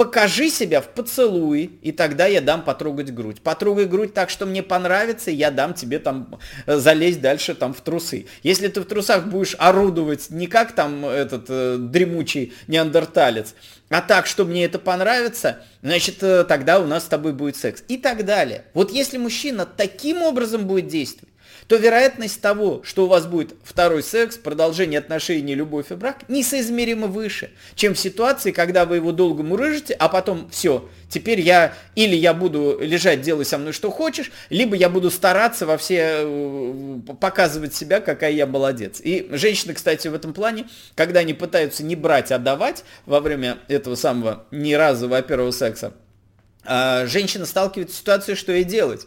Покажи 0.00 0.48
себя 0.48 0.80
в 0.80 0.88
поцелуе, 0.88 1.64
и 1.82 1.92
тогда 1.92 2.24
я 2.24 2.40
дам 2.40 2.64
потрогать 2.64 3.12
грудь. 3.12 3.42
Потрогай 3.42 3.84
грудь 3.84 4.14
так, 4.14 4.30
что 4.30 4.46
мне 4.46 4.62
понравится, 4.62 5.30
и 5.30 5.34
я 5.34 5.50
дам 5.50 5.74
тебе 5.74 5.98
там 5.98 6.40
э, 6.64 6.78
залезть 6.78 7.20
дальше 7.20 7.54
там 7.54 7.74
в 7.74 7.82
трусы. 7.82 8.24
Если 8.42 8.68
ты 8.68 8.80
в 8.80 8.86
трусах 8.86 9.26
будешь 9.26 9.54
орудовать 9.58 10.30
не 10.30 10.46
как 10.46 10.72
там 10.72 11.04
этот 11.04 11.50
э, 11.50 11.76
дремучий 11.78 12.54
неандерталец, 12.66 13.54
а 13.90 14.00
так, 14.00 14.26
что 14.26 14.46
мне 14.46 14.64
это 14.64 14.78
понравится, 14.78 15.58
значит, 15.82 16.22
э, 16.22 16.44
тогда 16.44 16.80
у 16.80 16.86
нас 16.86 17.04
с 17.04 17.08
тобой 17.08 17.34
будет 17.34 17.56
секс. 17.56 17.84
И 17.88 17.98
так 17.98 18.24
далее. 18.24 18.64
Вот 18.72 18.92
если 18.92 19.18
мужчина 19.18 19.66
таким 19.66 20.22
образом 20.22 20.66
будет 20.66 20.86
действовать, 20.86 21.29
то 21.66 21.76
вероятность 21.76 22.40
того, 22.40 22.82
что 22.84 23.04
у 23.04 23.08
вас 23.08 23.26
будет 23.26 23.54
второй 23.62 24.02
секс, 24.02 24.36
продолжение 24.36 24.98
отношений, 24.98 25.54
любовь 25.54 25.90
и 25.90 25.94
брак, 25.94 26.28
несоизмеримо 26.28 27.06
выше, 27.06 27.50
чем 27.74 27.94
в 27.94 27.98
ситуации, 27.98 28.50
когда 28.50 28.84
вы 28.84 28.96
его 28.96 29.12
долго 29.12 29.42
мурыжите, 29.42 29.94
а 29.94 30.08
потом 30.08 30.48
все, 30.50 30.88
теперь 31.08 31.40
я 31.40 31.74
или 31.94 32.16
я 32.16 32.34
буду 32.34 32.78
лежать, 32.80 33.20
делай 33.20 33.44
со 33.44 33.58
мной 33.58 33.72
что 33.72 33.90
хочешь, 33.90 34.30
либо 34.48 34.76
я 34.76 34.88
буду 34.88 35.10
стараться 35.10 35.66
во 35.66 35.76
все 35.76 36.22
э, 36.22 36.98
показывать 37.20 37.74
себя, 37.74 38.00
какая 38.00 38.32
я 38.32 38.46
молодец. 38.46 39.00
И 39.02 39.28
женщины, 39.32 39.74
кстати, 39.74 40.08
в 40.08 40.14
этом 40.14 40.32
плане, 40.32 40.68
когда 40.94 41.20
они 41.20 41.34
пытаются 41.34 41.84
не 41.84 41.96
брать, 41.96 42.32
а 42.32 42.38
давать 42.38 42.84
во 43.06 43.20
время 43.20 43.58
этого 43.68 43.94
самого 43.94 44.46
ни 44.50 44.72
разового 44.74 45.18
а 45.18 45.22
первого 45.22 45.50
секса, 45.50 45.92
а, 46.64 47.06
женщина 47.06 47.46
сталкивается 47.46 47.96
с 47.96 47.98
ситуацией, 47.98 48.36
что 48.36 48.52
ей 48.52 48.64
делать. 48.64 49.06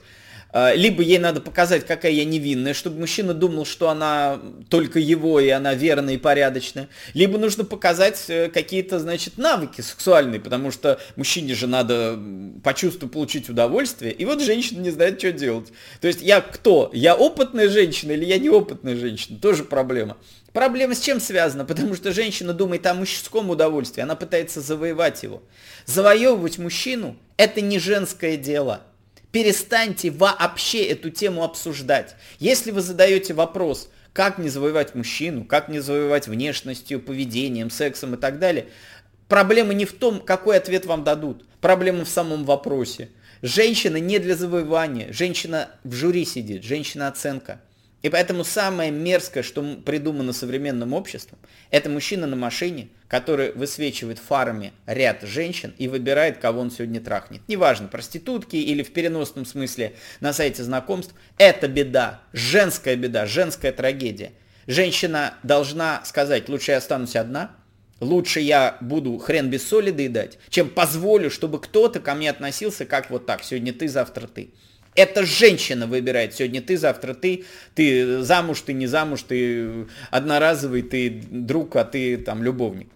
А, 0.55 0.75
либо 0.75 1.01
ей 1.01 1.17
надо 1.17 1.41
показать, 1.41 1.83
какая 1.83 2.11
я 2.11 2.25
невинная, 2.25 2.75
чтобы 2.75 2.99
мужчина 2.99 3.33
думал, 3.33 3.65
что 3.65 3.89
она 3.89 4.39
только 4.69 4.99
его, 4.99 5.39
и 5.39 5.49
она 5.49 5.73
верная 5.73 6.13
и 6.13 6.17
порядочная. 6.17 6.89
Либо 7.15 7.39
нужно 7.39 7.65
показать 7.65 8.25
э, 8.27 8.49
какие-то, 8.49 8.99
значит, 8.99 9.39
навыки 9.39 9.81
сексуальные, 9.81 10.39
потому 10.39 10.69
что 10.69 10.99
мужчине 11.15 11.55
же 11.55 11.65
надо 11.65 12.19
почувствовать, 12.63 13.11
получить 13.11 13.49
удовольствие. 13.49 14.13
И 14.13 14.25
вот 14.25 14.43
женщина 14.43 14.79
не 14.79 14.91
знает, 14.91 15.17
что 15.17 15.31
делать. 15.31 15.73
То 16.01 16.07
есть 16.07 16.21
я 16.21 16.39
кто? 16.39 16.91
Я 16.93 17.15
опытная 17.15 17.67
женщина 17.67 18.11
или 18.11 18.23
я 18.23 18.37
неопытная 18.37 18.95
женщина? 18.95 19.39
Тоже 19.39 19.63
проблема. 19.63 20.17
Проблема 20.51 20.93
с 20.93 20.99
чем 20.99 21.19
связана? 21.19 21.65
Потому 21.65 21.95
что 21.95 22.13
женщина 22.13 22.53
думает 22.53 22.85
о 22.85 22.93
мужском 22.93 23.49
удовольствии, 23.49 24.01
она 24.01 24.15
пытается 24.15 24.61
завоевать 24.61 25.23
его. 25.23 25.41
Завоевывать 25.87 26.59
мужчину– 26.59 27.17
это 27.37 27.59
не 27.59 27.79
женское 27.79 28.37
дело– 28.37 28.81
Перестаньте 29.33 30.11
вообще 30.11 30.85
эту 30.85 31.09
тему 31.09 31.43
обсуждать. 31.43 32.15
Если 32.37 32.69
вы 32.69 32.81
задаете 32.81 33.33
вопрос, 33.33 33.89
как 34.13 34.37
не 34.37 34.47
завоевать 34.47 34.93
мужчину, 34.93 35.43
как 35.43 35.69
не 35.69 35.79
завоевать 35.79 36.27
внешностью, 36.27 37.01
поведением, 37.01 37.71
сексом 37.71 38.13
и 38.13 38.17
так 38.17 38.37
далее, 38.37 38.67
проблема 39.27 39.73
не 39.73 39.85
в 39.85 39.93
том, 39.93 40.19
какой 40.19 40.57
ответ 40.57 40.85
вам 40.85 41.03
дадут. 41.03 41.47
Проблема 41.61 42.05
в 42.05 42.09
самом 42.09 42.45
вопросе. 42.45 43.09
Женщина 43.41 43.97
не 43.97 44.19
для 44.19 44.35
завоевания, 44.35 45.11
женщина 45.11 45.71
в 45.83 45.93
жюри 45.93 46.25
сидит, 46.25 46.63
женщина 46.63 47.07
оценка. 47.07 47.59
И 48.03 48.09
поэтому 48.09 48.43
самое 48.43 48.91
мерзкое, 48.91 49.43
что 49.43 49.63
придумано 49.85 50.33
современным 50.33 50.93
обществом, 50.93 51.39
это 51.71 51.89
мужчина 51.89 52.27
на 52.27 52.35
машине, 52.35 52.89
который 53.07 53.53
высвечивает 53.53 54.19
фарами 54.19 54.73
ряд 54.85 55.21
женщин 55.21 55.73
и 55.77 55.87
выбирает, 55.87 56.37
кого 56.37 56.59
он 56.59 56.69
сегодня 56.69 56.99
трахнет. 56.99 57.41
Неважно, 57.47 57.87
проститутки 57.87 58.57
или 58.57 58.83
в 58.83 58.91
переносном 58.91 59.45
смысле 59.45 59.93
на 60.19 60.33
сайте 60.33 60.63
знакомств. 60.63 61.15
Это 61.37 61.69
беда, 61.69 62.19
женская 62.33 62.97
беда, 62.97 63.25
женская 63.25 63.71
трагедия. 63.71 64.33
Женщина 64.67 65.35
должна 65.43 66.03
сказать, 66.03 66.49
лучше 66.49 66.71
я 66.71 66.77
останусь 66.77 67.15
одна, 67.15 67.55
лучше 68.01 68.41
я 68.41 68.77
буду 68.81 69.17
хрен 69.17 69.49
без 69.49 69.65
соли 69.65 69.91
доедать, 69.91 70.39
чем 70.49 70.69
позволю, 70.69 71.31
чтобы 71.31 71.61
кто-то 71.61 72.01
ко 72.01 72.15
мне 72.15 72.29
относился 72.29 72.85
как 72.85 73.09
вот 73.09 73.25
так, 73.25 73.45
сегодня 73.45 73.71
ты, 73.71 73.87
завтра 73.87 74.27
ты. 74.27 74.51
Это 74.95 75.25
женщина 75.25 75.87
выбирает. 75.87 76.33
Сегодня 76.33 76.61
ты, 76.61 76.77
завтра 76.77 77.13
ты. 77.13 77.45
Ты 77.75 78.21
замуж, 78.21 78.61
ты 78.61 78.73
не 78.73 78.87
замуж, 78.87 79.23
ты 79.23 79.87
одноразовый, 80.11 80.81
ты 80.83 81.23
друг, 81.29 81.75
а 81.75 81.83
ты 81.83 82.17
там 82.17 82.43
любовник. 82.43 82.89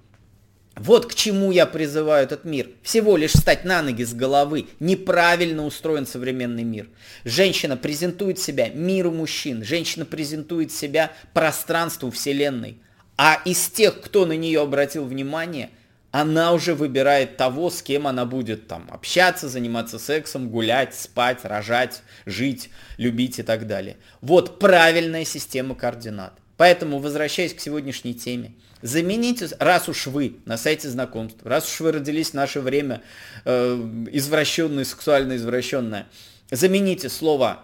Вот 0.75 1.08
к 1.08 1.16
чему 1.16 1.51
я 1.51 1.66
призываю 1.66 2.24
этот 2.24 2.46
мир. 2.46 2.70
Всего 2.84 3.18
лишь 3.18 3.32
встать 3.32 3.66
на 3.66 3.82
ноги 3.82 4.04
с 4.04 4.13
головы. 4.13 4.68
Неправильно 4.80 5.66
устроен 5.66 6.06
современный 6.06 6.63
мир. 6.63 6.88
Женщина 7.25 7.77
презентует 7.77 8.38
себя 8.38 8.70
миру 8.70 9.12
мужчин. 9.12 9.63
Женщина 9.63 10.06
презентует 10.06 10.72
себя 10.72 11.12
пространству 11.34 12.12
Вселенной. 12.12 12.77
А 13.18 13.42
из 13.46 13.70
тех, 13.70 14.00
кто 14.01 14.27
на 14.27 14.38
нее 14.38 14.62
обратил 14.62 15.06
внимание, 15.06 15.72
она 16.19 16.51
уже 16.53 16.74
выбирает 16.74 17.38
того, 17.38 17.69
с 17.69 17.83
кем 17.83 18.07
она 18.07 18.25
будет 18.25 18.67
там 18.67 18.88
общаться, 18.89 19.47
заниматься 19.47 20.00
сексом, 20.00 20.50
гулять, 20.50 20.95
спать, 20.95 21.41
рожать, 21.45 22.01
жить, 22.25 22.71
любить 22.97 23.38
и 23.38 23.43
так 23.43 23.67
далее. 23.67 23.97
Вот 24.21 24.57
правильная 24.57 25.25
система 25.25 25.75
координат. 25.75 26.33
Поэтому, 26.57 26.97
возвращаясь 26.97 27.53
к 27.53 27.59
сегодняшней 27.59 28.15
теме, 28.15 28.53
замените, 28.81 29.47
раз 29.59 29.89
уж 29.89 30.07
вы 30.07 30.38
на 30.45 30.57
сайте 30.57 30.89
знакомств, 30.89 31.41
раз 31.43 31.71
уж 31.71 31.81
вы 31.81 31.91
родились 31.91 32.31
в 32.31 32.33
наше 32.33 32.62
время 32.62 33.03
э, 33.45 33.75
извращенное, 34.12 34.86
сексуально 34.86 35.36
извращенное, 35.36 36.07
замените 36.50 37.09
слово 37.09 37.59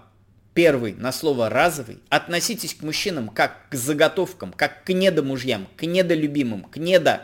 первый 0.54 0.94
на 0.94 1.12
слово 1.12 1.50
разовый, 1.50 1.98
относитесь 2.10 2.76
к 2.76 2.84
мужчинам 2.84 3.30
как 3.30 3.68
к 3.70 3.74
заготовкам, 3.74 4.54
как 4.54 4.84
к 4.84 4.94
недомужьям, 4.94 5.68
к 5.76 5.88
недолюбимым, 5.88 6.66
к 6.66 6.78
недо 6.78 7.24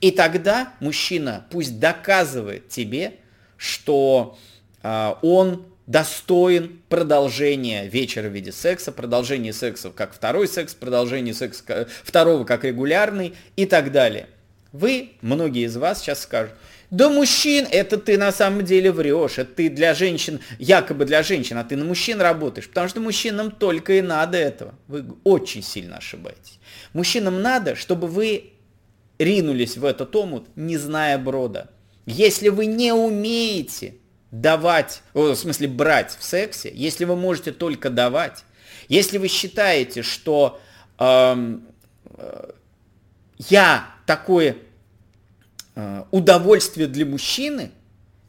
и 0.00 0.10
тогда 0.10 0.72
мужчина 0.80 1.46
пусть 1.50 1.80
доказывает 1.80 2.68
тебе, 2.68 3.14
что 3.56 4.38
э, 4.82 5.14
он 5.22 5.66
достоин 5.86 6.80
продолжения 6.88 7.86
вечера 7.86 8.28
в 8.28 8.32
виде 8.32 8.52
секса, 8.52 8.92
продолжения 8.92 9.52
секса 9.52 9.90
как 9.90 10.12
второй 10.12 10.48
секс, 10.48 10.74
продолжения 10.74 11.32
секса 11.32 11.88
второго 12.02 12.44
как 12.44 12.64
регулярный 12.64 13.34
и 13.56 13.66
так 13.66 13.92
далее. 13.92 14.28
Вы, 14.72 15.12
многие 15.22 15.64
из 15.64 15.76
вас 15.76 16.00
сейчас 16.00 16.22
скажут, 16.22 16.52
да 16.90 17.08
мужчин, 17.08 17.66
это 17.70 17.96
ты 17.96 18.18
на 18.18 18.30
самом 18.30 18.64
деле 18.64 18.92
врешь, 18.92 19.38
это 19.38 19.54
ты 19.54 19.70
для 19.70 19.94
женщин, 19.94 20.40
якобы 20.58 21.04
для 21.04 21.22
женщин, 21.22 21.56
а 21.58 21.64
ты 21.64 21.76
на 21.76 21.84
мужчин 21.84 22.20
работаешь, 22.20 22.68
потому 22.68 22.88
что 22.88 23.00
мужчинам 23.00 23.50
только 23.50 23.94
и 23.94 24.02
надо 24.02 24.38
этого. 24.38 24.74
Вы 24.86 25.04
очень 25.24 25.62
сильно 25.62 25.96
ошибаетесь. 25.96 26.58
Мужчинам 26.92 27.40
надо, 27.40 27.74
чтобы 27.74 28.06
вы 28.06 28.52
ринулись 29.18 29.76
в 29.76 29.84
этот 29.84 30.14
омут, 30.14 30.48
не 30.56 30.76
зная 30.76 31.18
брода. 31.18 31.70
Если 32.06 32.48
вы 32.48 32.66
не 32.66 32.92
умеете 32.92 33.96
давать, 34.30 35.02
в 35.14 35.34
смысле 35.34 35.68
брать 35.68 36.16
в 36.18 36.24
сексе, 36.24 36.70
если 36.72 37.04
вы 37.04 37.16
можете 37.16 37.52
только 37.52 37.90
давать, 37.90 38.44
если 38.88 39.18
вы 39.18 39.28
считаете, 39.28 40.02
что 40.02 40.60
э, 40.98 41.58
э, 42.18 42.50
я 43.48 43.90
такое 44.06 44.56
э, 45.74 46.04
удовольствие 46.10 46.86
для 46.86 47.04
мужчины, 47.06 47.70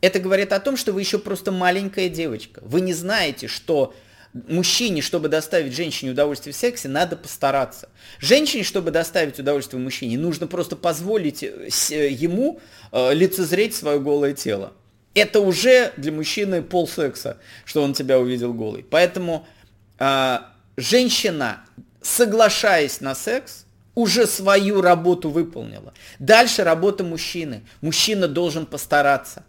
это 0.02 0.20
говорит 0.20 0.54
о 0.54 0.60
том, 0.60 0.78
что 0.78 0.94
вы 0.94 1.02
еще 1.02 1.20
просто 1.20 1.52
маленькая 1.52 2.10
девочка. 2.10 2.62
Вы 2.64 2.82
не 2.82 2.94
знаете, 2.94 3.48
что 3.48 3.94
мужчине, 4.34 5.02
чтобы 5.02 5.30
доставить 5.30 5.74
женщине 5.76 6.12
удовольствие 6.12 6.54
в 6.54 6.58
сексе, 6.58 6.88
надо 6.88 7.16
постараться. 7.16 7.90
Женщине, 8.20 8.64
чтобы 8.64 8.92
доставить 8.92 9.40
удовольствие 9.40 9.82
мужчине, 9.82 10.18
нужно 10.18 10.48
просто 10.48 10.76
позволить 10.76 11.44
э, 11.44 11.70
э, 11.92 12.10
ему 12.10 12.60
э, 12.92 13.14
лицезреть 13.14 13.76
свое 13.76 14.00
голое 14.00 14.34
тело. 14.34 14.74
Это 15.14 15.40
уже 15.40 15.94
для 15.98 16.12
мужчины 16.12 16.62
пол 16.62 16.88
секса, 16.88 17.38
что 17.66 17.82
он 17.82 17.94
тебя 17.94 18.20
увидел 18.20 18.54
голый. 18.54 18.84
Поэтому 18.84 19.48
э, 20.00 20.40
женщина, 20.78 21.64
соглашаясь 22.02 23.02
на 23.02 23.16
секс, 23.16 23.66
уже 23.96 24.28
свою 24.28 24.82
работу 24.82 25.32
выполнила. 25.32 25.92
Дальше 26.20 26.64
работа 26.64 27.04
мужчины. 27.04 27.64
Мужчина 27.82 28.28
должен 28.28 28.68
постараться. 28.68 29.44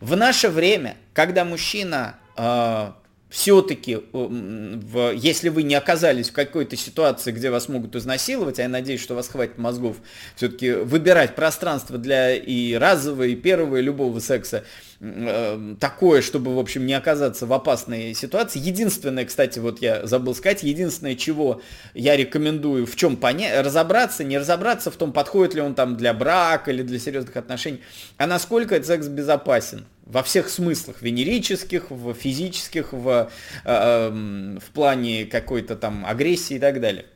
В 0.00 0.14
наше 0.14 0.50
время, 0.50 0.98
когда 1.14 1.46
мужчина 1.46 2.16
э, 2.36 2.92
все-таки, 3.34 3.98
э, 4.12 5.12
если 5.16 5.48
вы 5.48 5.64
не 5.64 5.74
оказались 5.74 6.30
в 6.30 6.32
какой-то 6.32 6.76
ситуации, 6.76 7.32
где 7.32 7.50
вас 7.50 7.68
могут 7.68 7.96
изнасиловать, 7.96 8.60
а 8.60 8.62
я 8.62 8.68
надеюсь, 8.68 9.02
что 9.02 9.14
у 9.14 9.16
вас 9.16 9.26
хватит 9.26 9.58
мозгов 9.58 9.96
все-таки 10.36 10.70
выбирать 10.70 11.34
пространство 11.34 11.98
для 11.98 12.36
и 12.36 12.74
разового, 12.74 13.24
и 13.24 13.34
первого, 13.34 13.78
и 13.78 13.82
любого 13.82 14.20
секса, 14.20 14.62
э, 15.00 15.74
такое, 15.80 16.22
чтобы, 16.22 16.54
в 16.54 16.60
общем, 16.60 16.86
не 16.86 16.94
оказаться 16.94 17.46
в 17.46 17.52
опасной 17.52 18.14
ситуации. 18.14 18.60
Единственное, 18.60 19.24
кстати, 19.24 19.58
вот 19.58 19.82
я 19.82 20.06
забыл 20.06 20.36
сказать, 20.36 20.62
единственное, 20.62 21.16
чего 21.16 21.60
я 21.92 22.16
рекомендую, 22.16 22.86
в 22.86 22.94
чем 22.94 23.16
понять, 23.16 23.66
разобраться, 23.66 24.22
не 24.22 24.38
разобраться 24.38 24.92
в 24.92 24.96
том, 24.96 25.12
подходит 25.12 25.54
ли 25.54 25.60
он 25.60 25.74
там 25.74 25.96
для 25.96 26.14
брака 26.14 26.70
или 26.70 26.84
для 26.84 27.00
серьезных 27.00 27.36
отношений, 27.36 27.80
а 28.16 28.28
насколько 28.28 28.76
этот 28.76 28.86
секс 28.86 29.08
безопасен 29.08 29.86
во 30.04 30.22
всех 30.22 30.48
смыслах, 30.48 31.00
венерических, 31.00 31.90
в 31.90 32.12
физических, 32.14 32.92
в, 32.92 33.30
э, 33.64 33.70
эм, 33.70 34.60
в 34.60 34.70
плане 34.70 35.24
какой-то 35.24 35.76
там 35.76 36.04
агрессии 36.04 36.56
и 36.56 36.58
так 36.58 36.80
далее. 36.80 37.06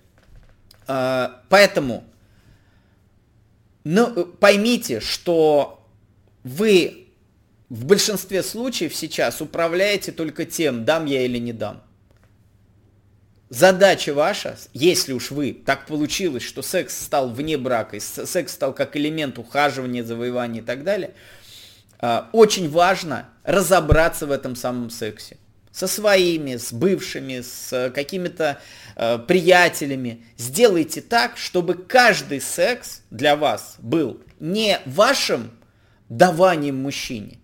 Э, 0.87 1.28
поэтому 1.49 2.04
ну, 3.85 4.25
поймите, 4.25 5.00
что 5.00 5.87
вы 6.45 7.09
в 7.68 7.85
большинстве 7.85 8.42
случаев 8.42 8.95
сейчас 8.95 9.42
управляете 9.42 10.11
только 10.11 10.47
тем, 10.47 10.85
дам 10.85 11.04
я 11.04 11.23
или 11.23 11.38
не 11.38 11.52
дам. 11.52 11.83
Задача 13.50 14.12
ваша, 14.12 14.59
если 14.75 15.12
уж 15.12 15.30
вы 15.30 15.52
так 15.52 15.87
получилось, 15.87 16.42
что 16.42 16.61
секс 16.61 17.02
стал 17.04 17.30
вне 17.30 17.57
брака, 17.57 17.99
секс 18.00 18.52
стал 18.52 18.75
как 18.75 18.97
элемент 18.97 19.38
ухаживания, 19.38 20.04
завоевания 20.04 20.62
и 20.62 20.64
так 20.64 20.85
далее– 20.85 21.12
а, 21.21 21.48
очень 22.33 22.71
важно 22.71 23.28
разобраться 23.45 24.26
в 24.26 24.31
этом 24.31 24.55
самом 24.55 24.90
сексе. 24.90 25.38
Со 25.73 25.87
своими, 25.87 26.57
с 26.57 26.73
бывшими, 26.73 27.40
с 27.40 27.73
э, 27.73 27.90
какими-то 27.90 28.61
э, 28.97 29.19
приятелями. 29.19 30.25
Сделайте 30.37 31.00
так, 31.00 31.37
чтобы 31.37 31.75
каждый 31.75 32.40
секс 32.40 33.02
для 33.11 33.37
вас 33.37 33.76
был 33.78 34.21
не 34.40 34.81
вашим 34.87 35.52
даванием 36.09 36.76
мужчине, 36.76 37.38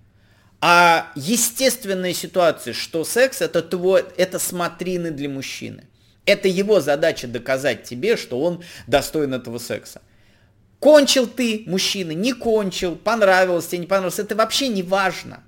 а 0.61 1.12
естественная 1.14 2.12
ситуация, 2.12 2.75
что 2.75 3.04
секс 3.04 3.40
это 3.40 3.62
твой, 3.62 4.04
это 4.16 4.38
смотрины 4.38 5.11
для 5.11 5.28
мужчины. 5.28 5.84
Это 6.26 6.49
его 6.49 6.80
задача 6.80 7.28
доказать 7.28 7.84
тебе, 7.84 8.16
что 8.16 8.40
он 8.40 8.62
достоин 8.87 9.34
этого 9.34 9.58
секса. 9.58 10.00
Кончил 10.84 11.26
ты, 11.26 11.62
мужчина, 11.64 12.10
не 12.10 12.34
кончил, 12.34 12.94
понравилось 12.94 13.68
тебе, 13.68 13.78
не 13.78 13.86
понравилось, 13.86 14.18
это 14.18 14.36
вообще 14.36 14.68
не 14.68 14.82
важно. 14.82 15.42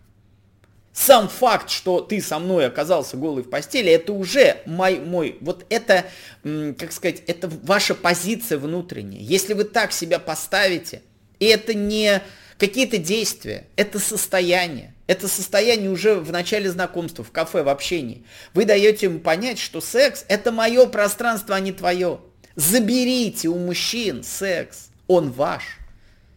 Сам 0.95 1.29
факт, 1.29 1.69
что 1.69 2.01
ты 2.01 2.23
со 2.23 2.39
мной 2.39 2.65
оказался 2.65 3.19
голый 3.19 3.45
в 3.45 3.51
постели, 3.51 3.93
это 3.93 4.15
уже 4.15 4.57
мой, 4.65 4.99
мой, 4.99 5.37
вот 5.43 5.67
это, 5.69 6.07
как 6.43 6.91
сказать, 6.91 7.23
это 7.27 7.51
ваша 7.65 7.95
позиция 7.95 8.57
внутренняя. 8.57 9.21
Если 9.21 9.53
вы 9.53 9.65
так 9.65 9.93
себя 9.93 10.19
поставите, 10.19 11.03
и 11.39 11.45
это 11.45 11.75
не 11.75 12.23
какие-то 12.57 12.97
действия, 12.97 13.67
это 13.77 13.99
состояние. 13.99 14.95
Это 15.07 15.29
состояние 15.29 15.91
уже 15.91 16.15
в 16.15 16.33
начале 16.33 16.71
знакомства, 16.71 17.23
в 17.23 17.31
кафе, 17.31 17.63
в 17.63 17.69
общении. 17.69 18.25
Вы 18.55 18.65
даете 18.65 19.05
ему 19.05 19.19
понять, 19.19 19.59
что 19.59 19.83
секс– 19.83 20.25
это 20.29 20.51
мое 20.51 20.87
пространство, 20.87 21.57
а 21.57 21.61
не 21.61 21.73
твое. 21.73 22.21
Заберите 22.55 23.49
у 23.49 23.59
мужчин 23.59 24.25
секс 24.25 24.86
он 25.07 25.31
ваш. 25.31 25.79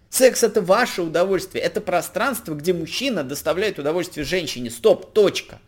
Секс 0.09 0.43
это 0.43 0.61
ваше 0.61 1.03
удовольствие, 1.03 1.63
это 1.63 1.81
пространство, 1.81 2.55
где 2.55 2.73
мужчина 2.73 3.23
доставляет 3.23 3.77
удовольствие 3.77 4.25
женщине. 4.25 4.71
Стоп, 4.71 5.13
точка. 5.13 5.59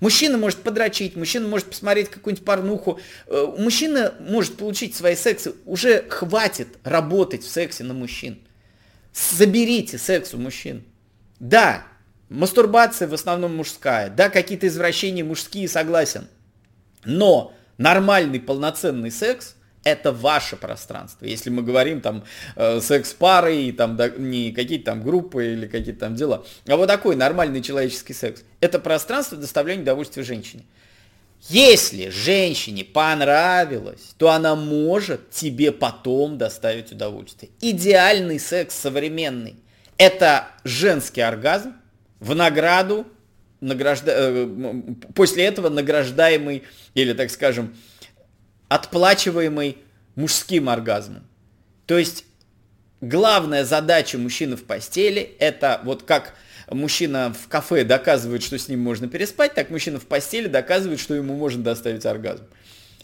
Мужчина 0.00 0.36
может 0.36 0.58
подрочить, 0.58 1.16
мужчина 1.16 1.48
может 1.48 1.70
посмотреть 1.70 2.10
какую-нибудь 2.10 2.44
порнуху, 2.44 3.00
э, 3.26 3.54
мужчина 3.58 4.14
может 4.20 4.56
получить 4.56 4.94
свои 4.94 5.16
сексы. 5.16 5.54
Уже 5.64 6.06
хватит 6.10 6.68
работать 6.84 7.42
в 7.42 7.48
сексе 7.48 7.84
на 7.84 7.94
мужчин. 7.94 8.38
Заберите 9.14 9.96
секс 9.96 10.34
у 10.34 10.38
мужчин. 10.38 10.84
Да, 11.40 11.86
мастурбация 12.28 13.08
в 13.08 13.14
основном 13.14 13.56
мужская, 13.56 14.10
да, 14.10 14.28
какие-то 14.28 14.66
извращения 14.66 15.24
мужские, 15.24 15.68
согласен. 15.68 16.28
Но 17.04 17.54
нормальный 17.78 18.40
полноценный 18.40 19.10
секс 19.10 19.55
это 19.86 20.10
ваше 20.10 20.56
пространство. 20.56 21.26
Если 21.26 21.48
мы 21.48 21.62
говорим 21.62 22.00
там 22.00 22.24
э, 22.56 22.80
секс-пары, 22.80 23.56
и 23.56 23.72
там 23.72 23.96
да, 23.96 24.08
не 24.08 24.50
какие-то 24.50 24.86
там 24.86 25.02
группы 25.02 25.52
или 25.52 25.68
какие-то 25.68 26.00
там 26.00 26.16
дела, 26.16 26.44
а 26.66 26.76
вот 26.76 26.88
такой 26.88 27.14
нормальный 27.14 27.62
человеческий 27.62 28.12
секс. 28.12 28.42
Это 28.60 28.80
пространство 28.80 29.38
доставления 29.38 29.82
удовольствия 29.82 30.24
женщине. 30.24 30.64
Если 31.48 32.08
женщине 32.08 32.82
понравилось, 32.82 34.14
то 34.18 34.30
она 34.30 34.56
может 34.56 35.30
тебе 35.30 35.70
потом 35.70 36.36
доставить 36.36 36.90
удовольствие. 36.90 37.52
Идеальный 37.60 38.40
секс 38.40 38.74
современный– 38.74 39.54
это 39.98 40.48
женский 40.64 41.20
оргазм 41.20 41.74
в 42.18 42.34
награду, 42.34 43.06
награжда... 43.60 44.12
Э, 44.16 44.72
после 45.14 45.44
этого 45.44 45.68
награждаемый, 45.68 46.64
или 46.94 47.12
так 47.12 47.30
скажем, 47.30 47.76
отплачиваемый 48.68 49.78
мужским 50.14 50.68
оргазмом. 50.68 51.26
То 51.86 51.98
есть 51.98 52.24
главная 53.00 53.64
задача 53.64 54.18
мужчины 54.18 54.56
в 54.56 54.64
постели 54.64 55.36
это 55.38 55.80
вот 55.84 56.02
как 56.02 56.34
мужчина 56.70 57.32
в 57.32 57.48
кафе 57.48 57.84
доказывает, 57.84 58.42
что 58.42 58.58
с 58.58 58.68
ним 58.68 58.80
можно 58.80 59.08
переспать, 59.08 59.54
так 59.54 59.70
мужчина 59.70 60.00
в 60.00 60.06
постели 60.06 60.48
доказывает, 60.48 61.00
что 61.00 61.14
ему 61.14 61.34
можно 61.36 61.62
доставить 61.62 62.06
оргазм. 62.06 62.44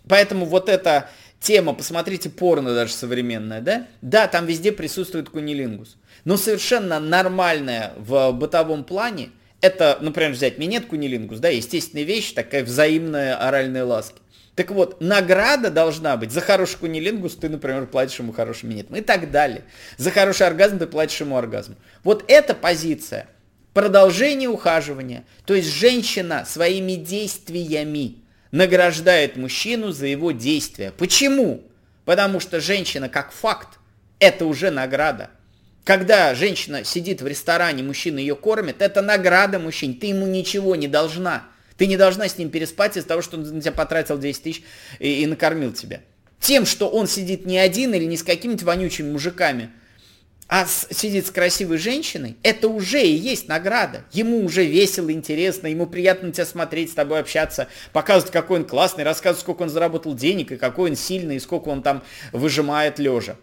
Поэтому 0.09 0.47
вот 0.47 0.69
эта 0.69 1.09
тема, 1.41 1.75
посмотрите 1.75 2.31
порно 2.31 2.75
даже 2.75 2.93
современное, 2.93 3.61
да? 3.61 3.87
Да, 4.01 4.27
там 4.27 4.47
везде 4.47 4.73
присутствует 4.73 5.29
кунилингус. 5.29 5.97
Но 6.25 6.37
совершенно 6.37 6.99
нормальная 7.01 7.93
в 7.97 8.33
бытовом 8.33 8.85
плане, 8.85 9.31
это, 9.61 9.99
например, 10.01 10.33
взять 10.33 10.59
минет 10.59 10.87
кунилингус, 10.87 11.39
да, 11.39 11.49
естественная 11.49 12.05
вещь, 12.05 12.33
такая 12.33 12.65
взаимная 12.65 13.37
оральная 13.37 13.85
ласки. 13.85 14.22
Так 14.55 14.71
вот, 14.71 15.01
награда 15.01 15.71
должна 15.71 16.17
быть. 16.17 16.31
За 16.31 16.41
хороший 16.41 16.77
кунилингус 16.79 17.37
ты, 17.37 17.49
например, 17.49 17.87
платишь 17.87 18.19
ему 18.19 18.33
хорошим 18.33 18.69
минетом 18.69 18.97
и 18.97 19.01
так 19.01 19.31
далее. 19.31 19.65
За 19.97 20.11
хороший 20.11 20.47
оргазм 20.47 20.79
ты 20.79 20.87
платишь 20.87 21.21
ему 21.21 21.37
оргазм. 21.37 21.77
Вот 22.05 22.25
эта 22.29 22.55
позиция 22.55 23.29
продолжение 23.73 24.49
ухаживания. 24.49 25.25
То 25.47 25.55
есть 25.55 25.69
женщина 25.69 26.45
своими 26.47 26.93
действиями 26.97 28.17
награждает 28.51 29.37
мужчину 29.37 29.93
за 29.93 30.07
его 30.07 30.33
действия. 30.33 30.93
Почему? 30.97 31.63
Потому 32.05 32.41
что 32.41 32.61
женщина 32.61 33.09
как 33.09 33.33
факт, 33.33 33.79
это 34.19 34.45
уже 34.45 34.71
награда. 34.71 35.31
Когда 35.85 36.35
женщина 36.35 36.85
сидит 36.85 37.23
в 37.23 37.27
ресторане, 37.27 37.83
мужчина 37.83 38.19
ее 38.19 38.37
кормит, 38.37 38.83
это 38.83 39.03
награда 39.03 39.59
мужчине, 39.59 39.95
ты 39.95 40.09
ему 40.09 40.27
ничего 40.27 40.77
не 40.77 40.87
должна. 40.87 41.45
Ты 41.83 41.89
не 41.89 41.97
должна 41.97 42.29
с 42.29 42.39
ним 42.39 42.49
переспать 42.49 42.97
из-за 42.97 43.09
того, 43.09 43.23
что 43.23 43.37
он 43.37 43.43
на 43.43 43.61
тебя 43.61 43.73
потратил 43.73 44.17
10 44.17 44.41
тысяч 44.41 44.63
и, 45.01 45.25
и 45.25 45.27
накормил 45.27 45.73
тебя. 45.73 46.03
Тем, 46.39 46.65
что 46.65 46.89
он 46.89 47.09
сидит 47.09 47.45
не 47.45 47.59
один 47.59 47.93
или 47.93 48.05
не 48.05 48.17
с 48.17 48.23
какими-то 48.23 48.65
вонючими 48.65 49.11
мужиками, 49.11 49.73
а 50.47 50.65
с, 50.65 50.87
сидит 50.93 51.27
с 51.27 51.33
красивой 51.33 51.79
женщиной, 51.79 52.37
это 52.45 52.69
уже 52.69 53.03
и 53.03 53.13
есть 53.13 53.49
награда. 53.49 54.05
Ему 54.13 54.45
уже 54.45 54.65
весело, 54.65 55.11
интересно, 55.11 55.67
ему 55.67 55.89
приятно 55.89 56.29
на 56.29 56.33
тебя 56.33 56.47
смотреть, 56.47 56.93
с 56.93 56.95
тобой 56.95 57.19
общаться, 57.19 57.67
показывать, 57.93 58.33
какой 58.33 58.61
он 58.61 58.65
классный, 58.65 59.03
рассказывать, 59.03 59.41
сколько 59.41 59.63
он 59.63 59.69
заработал 59.69 60.15
денег, 60.15 60.53
и 60.53 60.59
какой 60.59 60.91
он 60.91 60.97
сильный, 60.97 61.35
и 61.35 61.41
сколько 61.41 61.69
он 61.69 61.83
там 61.83 62.05
выжимает 62.31 63.01
лежа. 63.01 63.35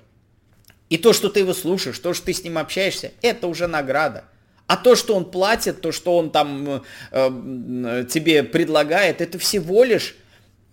И 0.87 0.97
то, 0.97 1.11
что 1.11 1.27
ты 1.27 1.41
его 1.41 1.53
слушаешь, 1.53 1.99
то, 1.99 2.13
что 2.13 2.27
ты 2.27 2.33
с 2.33 2.41
ним 2.41 2.57
общаешься, 2.57 3.11
это 3.21 3.47
уже 3.47 3.67
награда. 3.67 4.23
А 4.69 4.77
то, 4.77 4.95
что 4.95 5.15
он 5.15 5.25
платит, 5.25 5.81
то, 5.81 5.91
что 5.91 6.15
он 6.15 6.29
там 6.29 6.69
э, 6.69 6.81
э, 7.11 8.05
тебе 8.07 8.43
предлагает, 8.43 9.19
это 9.19 9.39
всего 9.39 9.83
лишь 9.83 10.15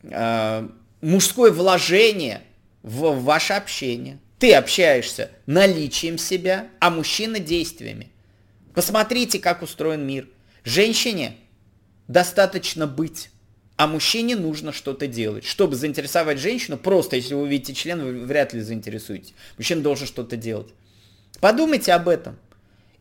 э, 0.02 0.68
мужское 1.00 1.50
вложение 1.50 2.42
в, 2.82 3.12
в 3.12 3.24
ваше 3.24 3.54
общение. 3.54 4.18
Ты 4.38 4.52
общаешься 4.52 5.30
наличием 5.46 6.18
себя, 6.18 6.68
а 6.78 6.90
мужчина 6.90 7.38
действиями. 7.38 8.10
Посмотрите, 8.74 9.38
как 9.38 9.62
устроен 9.62 10.06
мир. 10.06 10.28
Женщине 10.62 11.34
достаточно 12.06 12.86
быть, 12.86 13.30
а 13.76 13.86
мужчине 13.86 14.36
нужно 14.36 14.72
что-то 14.72 15.06
делать. 15.06 15.46
Чтобы 15.46 15.74
заинтересовать 15.74 16.38
женщину, 16.38 16.76
просто 16.76 17.16
если 17.16 17.32
вы 17.32 17.44
увидите 17.44 17.72
член, 17.72 18.04
вы 18.04 18.26
вряд 18.26 18.52
ли 18.52 18.60
заинтересуетесь. 18.60 19.32
Мужчина 19.56 19.80
должен 19.80 20.06
что-то 20.06 20.36
делать. 20.36 20.68
Подумайте 21.40 21.94
об 21.94 22.08
этом. 22.08 22.36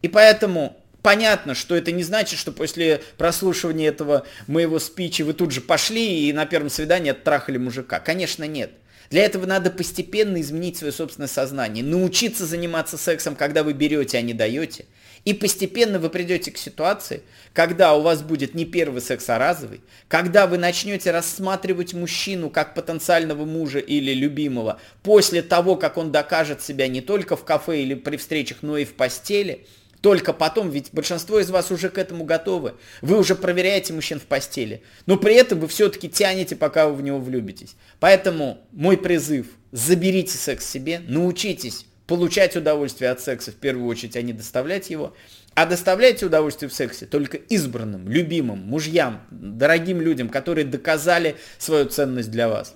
И 0.01 0.07
поэтому 0.07 0.77
понятно, 1.05 1.53
что 1.53 1.75
это 1.75 1.91
не 1.91 2.01
значит, 2.01 2.39
что 2.39 2.51
после 2.51 2.99
прослушивания 3.19 3.89
этого 3.89 4.25
моего 4.47 4.79
спича 4.79 5.23
вы 5.23 5.33
тут 5.33 5.51
же 5.51 5.61
пошли 5.61 6.27
и 6.27 6.33
на 6.33 6.47
первом 6.47 6.71
свидании 6.71 7.11
оттрахали 7.11 7.59
мужика. 7.59 7.99
Конечно, 7.99 8.45
нет. 8.45 8.71
Для 9.11 9.23
этого 9.23 9.45
надо 9.45 9.69
постепенно 9.69 10.41
изменить 10.41 10.77
свое 10.77 10.91
собственное 10.91 11.27
сознание, 11.27 11.83
научиться 11.83 12.47
заниматься 12.47 12.97
сексом, 12.97 13.35
когда 13.35 13.61
вы 13.61 13.73
берете, 13.73 14.17
а 14.17 14.21
не 14.21 14.33
даете. 14.33 14.85
И 15.25 15.35
постепенно 15.35 15.99
вы 15.99 16.09
придете 16.09 16.49
к 16.49 16.57
ситуации, 16.57 17.21
когда 17.53 17.93
у 17.93 18.01
вас 18.01 18.23
будет 18.23 18.55
не 18.55 18.65
первый 18.65 19.03
секс, 19.03 19.29
а 19.29 19.37
разовый, 19.37 19.81
когда 20.07 20.47
вы 20.47 20.57
начнете 20.57 21.11
рассматривать 21.11 21.93
мужчину 21.93 22.49
как 22.49 22.73
потенциального 22.73 23.45
мужа 23.45 23.77
или 23.77 24.11
любимого 24.11 24.79
после 25.03 25.43
того, 25.43 25.75
как 25.75 25.97
он 25.97 26.11
докажет 26.11 26.63
себя 26.63 26.87
не 26.87 27.01
только 27.01 27.35
в 27.35 27.45
кафе 27.45 27.83
или 27.83 27.93
при 27.93 28.17
встречах, 28.17 28.57
но 28.63 28.75
и 28.79 28.85
в 28.85 28.95
постели– 28.95 29.67
только 30.05 30.33
потом, 30.33 30.69
ведь 30.69 30.89
большинство 30.91 31.39
из 31.39 31.49
вас 31.49 31.71
уже 31.71 31.89
к 31.89 31.97
этому 31.97 32.25
готовы. 32.25 32.75
Вы 33.01 33.17
уже 33.17 33.33
проверяете 33.33 33.91
мужчин 33.91 34.19
в 34.19 34.25
постели. 34.25 34.83
Но 35.07 35.17
при 35.17 35.33
этом 35.33 35.59
вы 35.59 35.67
все-таки 35.67 36.07
тянете, 36.07 36.55
пока 36.55 36.87
вы 36.87 36.93
в 36.93 37.01
него 37.01 37.17
влюбитесь. 37.17 37.75
Поэтому 37.99 38.59
мой 38.71 38.99
призыв, 38.99 39.47
заберите 39.71 40.37
секс 40.37 40.69
себе, 40.69 41.01
научитесь 41.07 41.87
получать 42.05 42.55
удовольствие 42.55 43.09
от 43.09 43.19
секса 43.19 43.51
в 43.51 43.55
первую 43.55 43.87
очередь, 43.87 44.15
а 44.15 44.21
не 44.21 44.31
доставлять 44.31 44.91
его. 44.91 45.15
А 45.55 45.65
доставляйте 45.65 46.27
удовольствие 46.27 46.69
в 46.69 46.73
сексе 46.75 47.07
только 47.07 47.37
избранным, 47.37 48.07
любимым, 48.07 48.59
мужьям, 48.59 49.23
дорогим 49.31 50.01
людям, 50.01 50.29
которые 50.29 50.65
доказали 50.65 51.35
свою 51.57 51.85
ценность 51.85 52.29
для 52.29 52.47
вас. 52.47 52.75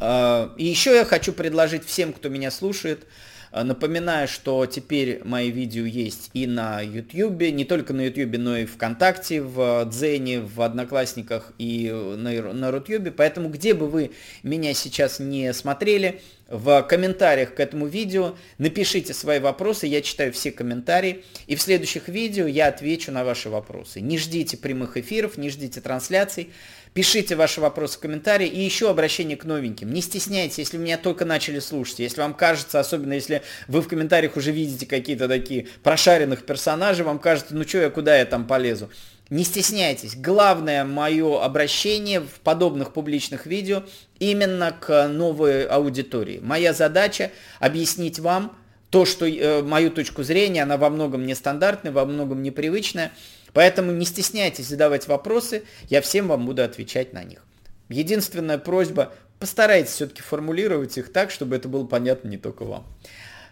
А, 0.00 0.52
и 0.58 0.64
еще 0.64 0.92
я 0.96 1.04
хочу 1.04 1.32
предложить 1.32 1.86
всем, 1.86 2.12
кто 2.12 2.28
меня 2.28 2.50
слушает, 2.50 3.06
напоминаю, 3.52 4.28
что 4.28 4.64
теперь 4.66 5.20
мои 5.24 5.50
видео 5.50 5.84
есть 5.84 6.30
и 6.32 6.46
на 6.46 6.80
YouTube, 6.80 7.40
не 7.52 7.64
только 7.64 7.92
на 7.92 8.06
YouTube, 8.06 8.38
но 8.38 8.56
и 8.56 8.64
ВКонтакте, 8.64 9.42
в 9.42 9.84
Дзене, 9.86 10.40
в 10.40 10.62
Одноклассниках 10.62 11.52
и 11.58 11.90
на, 11.90 12.52
на 12.52 12.70
Рутюбе. 12.70 13.10
Поэтому 13.10 13.48
где 13.48 13.74
бы 13.74 13.88
вы 13.88 14.12
меня 14.42 14.72
сейчас 14.74 15.20
не 15.20 15.52
смотрели, 15.52 16.20
в 16.52 16.82
комментариях 16.82 17.54
к 17.54 17.60
этому 17.60 17.86
видео 17.86 18.36
напишите 18.58 19.14
свои 19.14 19.38
вопросы, 19.38 19.86
я 19.86 20.02
читаю 20.02 20.34
все 20.34 20.52
комментарии, 20.52 21.24
и 21.46 21.56
в 21.56 21.62
следующих 21.62 22.08
видео 22.08 22.46
я 22.46 22.68
отвечу 22.68 23.10
на 23.10 23.24
ваши 23.24 23.48
вопросы. 23.48 24.00
Не 24.02 24.18
ждите 24.18 24.58
прямых 24.58 24.98
эфиров, 24.98 25.38
не 25.38 25.48
ждите 25.48 25.80
трансляций. 25.80 26.50
Пишите 26.94 27.36
ваши 27.36 27.60
вопросы 27.60 27.98
комментарии. 27.98 28.46
И 28.46 28.60
еще 28.60 28.90
обращение 28.90 29.36
к 29.36 29.44
новеньким. 29.44 29.92
Не 29.92 30.02
стесняйтесь, 30.02 30.58
если 30.58 30.76
меня 30.76 30.98
только 30.98 31.24
начали 31.24 31.58
слушать. 31.58 32.00
Если 32.00 32.20
вам 32.20 32.34
кажется, 32.34 32.80
особенно 32.80 33.14
если 33.14 33.42
вы 33.66 33.80
в 33.80 33.88
комментариях 33.88 34.36
уже 34.36 34.52
видите 34.52 34.84
какие-то 34.84 35.26
такие 35.26 35.68
прошаренных 35.82 36.44
персонажей, 36.44 37.04
вам 37.04 37.18
кажется, 37.18 37.54
ну 37.54 37.64
что 37.64 37.78
я, 37.78 37.90
куда 37.90 38.16
я 38.16 38.26
там 38.26 38.46
полезу. 38.46 38.90
Не 39.30 39.44
стесняйтесь. 39.44 40.14
Главное 40.14 40.84
мое 40.84 41.42
обращение 41.42 42.20
в 42.20 42.40
подобных 42.40 42.92
публичных 42.92 43.46
видео 43.46 43.84
именно 44.18 44.72
к 44.72 45.08
новой 45.08 45.64
аудитории. 45.64 46.40
Моя 46.42 46.74
задача 46.74 47.30
объяснить 47.58 48.18
вам 48.18 48.54
то, 48.90 49.06
что 49.06 49.26
э, 49.26 49.62
мою 49.62 49.90
точку 49.90 50.22
зрения, 50.22 50.64
она 50.64 50.76
во 50.76 50.90
многом 50.90 51.24
нестандартная, 51.24 51.92
во 51.92 52.04
многом 52.04 52.42
непривычная. 52.42 53.12
Поэтому 53.52 53.92
не 53.92 54.04
стесняйтесь 54.04 54.68
задавать 54.68 55.08
вопросы, 55.08 55.64
я 55.88 56.00
всем 56.00 56.28
вам 56.28 56.46
буду 56.46 56.62
отвечать 56.62 57.12
на 57.12 57.22
них. 57.22 57.44
Единственная 57.88 58.58
просьба, 58.58 59.12
постарайтесь 59.38 59.92
все-таки 59.92 60.22
формулировать 60.22 60.96
их 60.96 61.12
так, 61.12 61.30
чтобы 61.30 61.56
это 61.56 61.68
было 61.68 61.84
понятно 61.86 62.28
не 62.28 62.38
только 62.38 62.64
вам. 62.64 62.86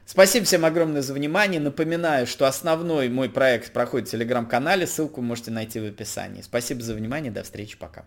Спасибо 0.06 0.44
всем 0.44 0.64
огромное 0.64 1.02
за 1.02 1.14
внимание. 1.14 1.60
Напоминаю, 1.60 2.26
что 2.26 2.46
основной 2.46 3.08
мой 3.08 3.30
проект 3.30 3.72
проходит 3.72 4.08
в 4.08 4.10
телеграм-канале. 4.10 4.86
Ссылку 4.86 5.20
можете 5.20 5.52
найти 5.52 5.78
в 5.78 5.84
описании. 5.84 6.42
Спасибо 6.42 6.82
за 6.82 6.94
внимание. 6.94 7.30
До 7.30 7.44
встречи. 7.44 7.78
Пока. 7.78 8.04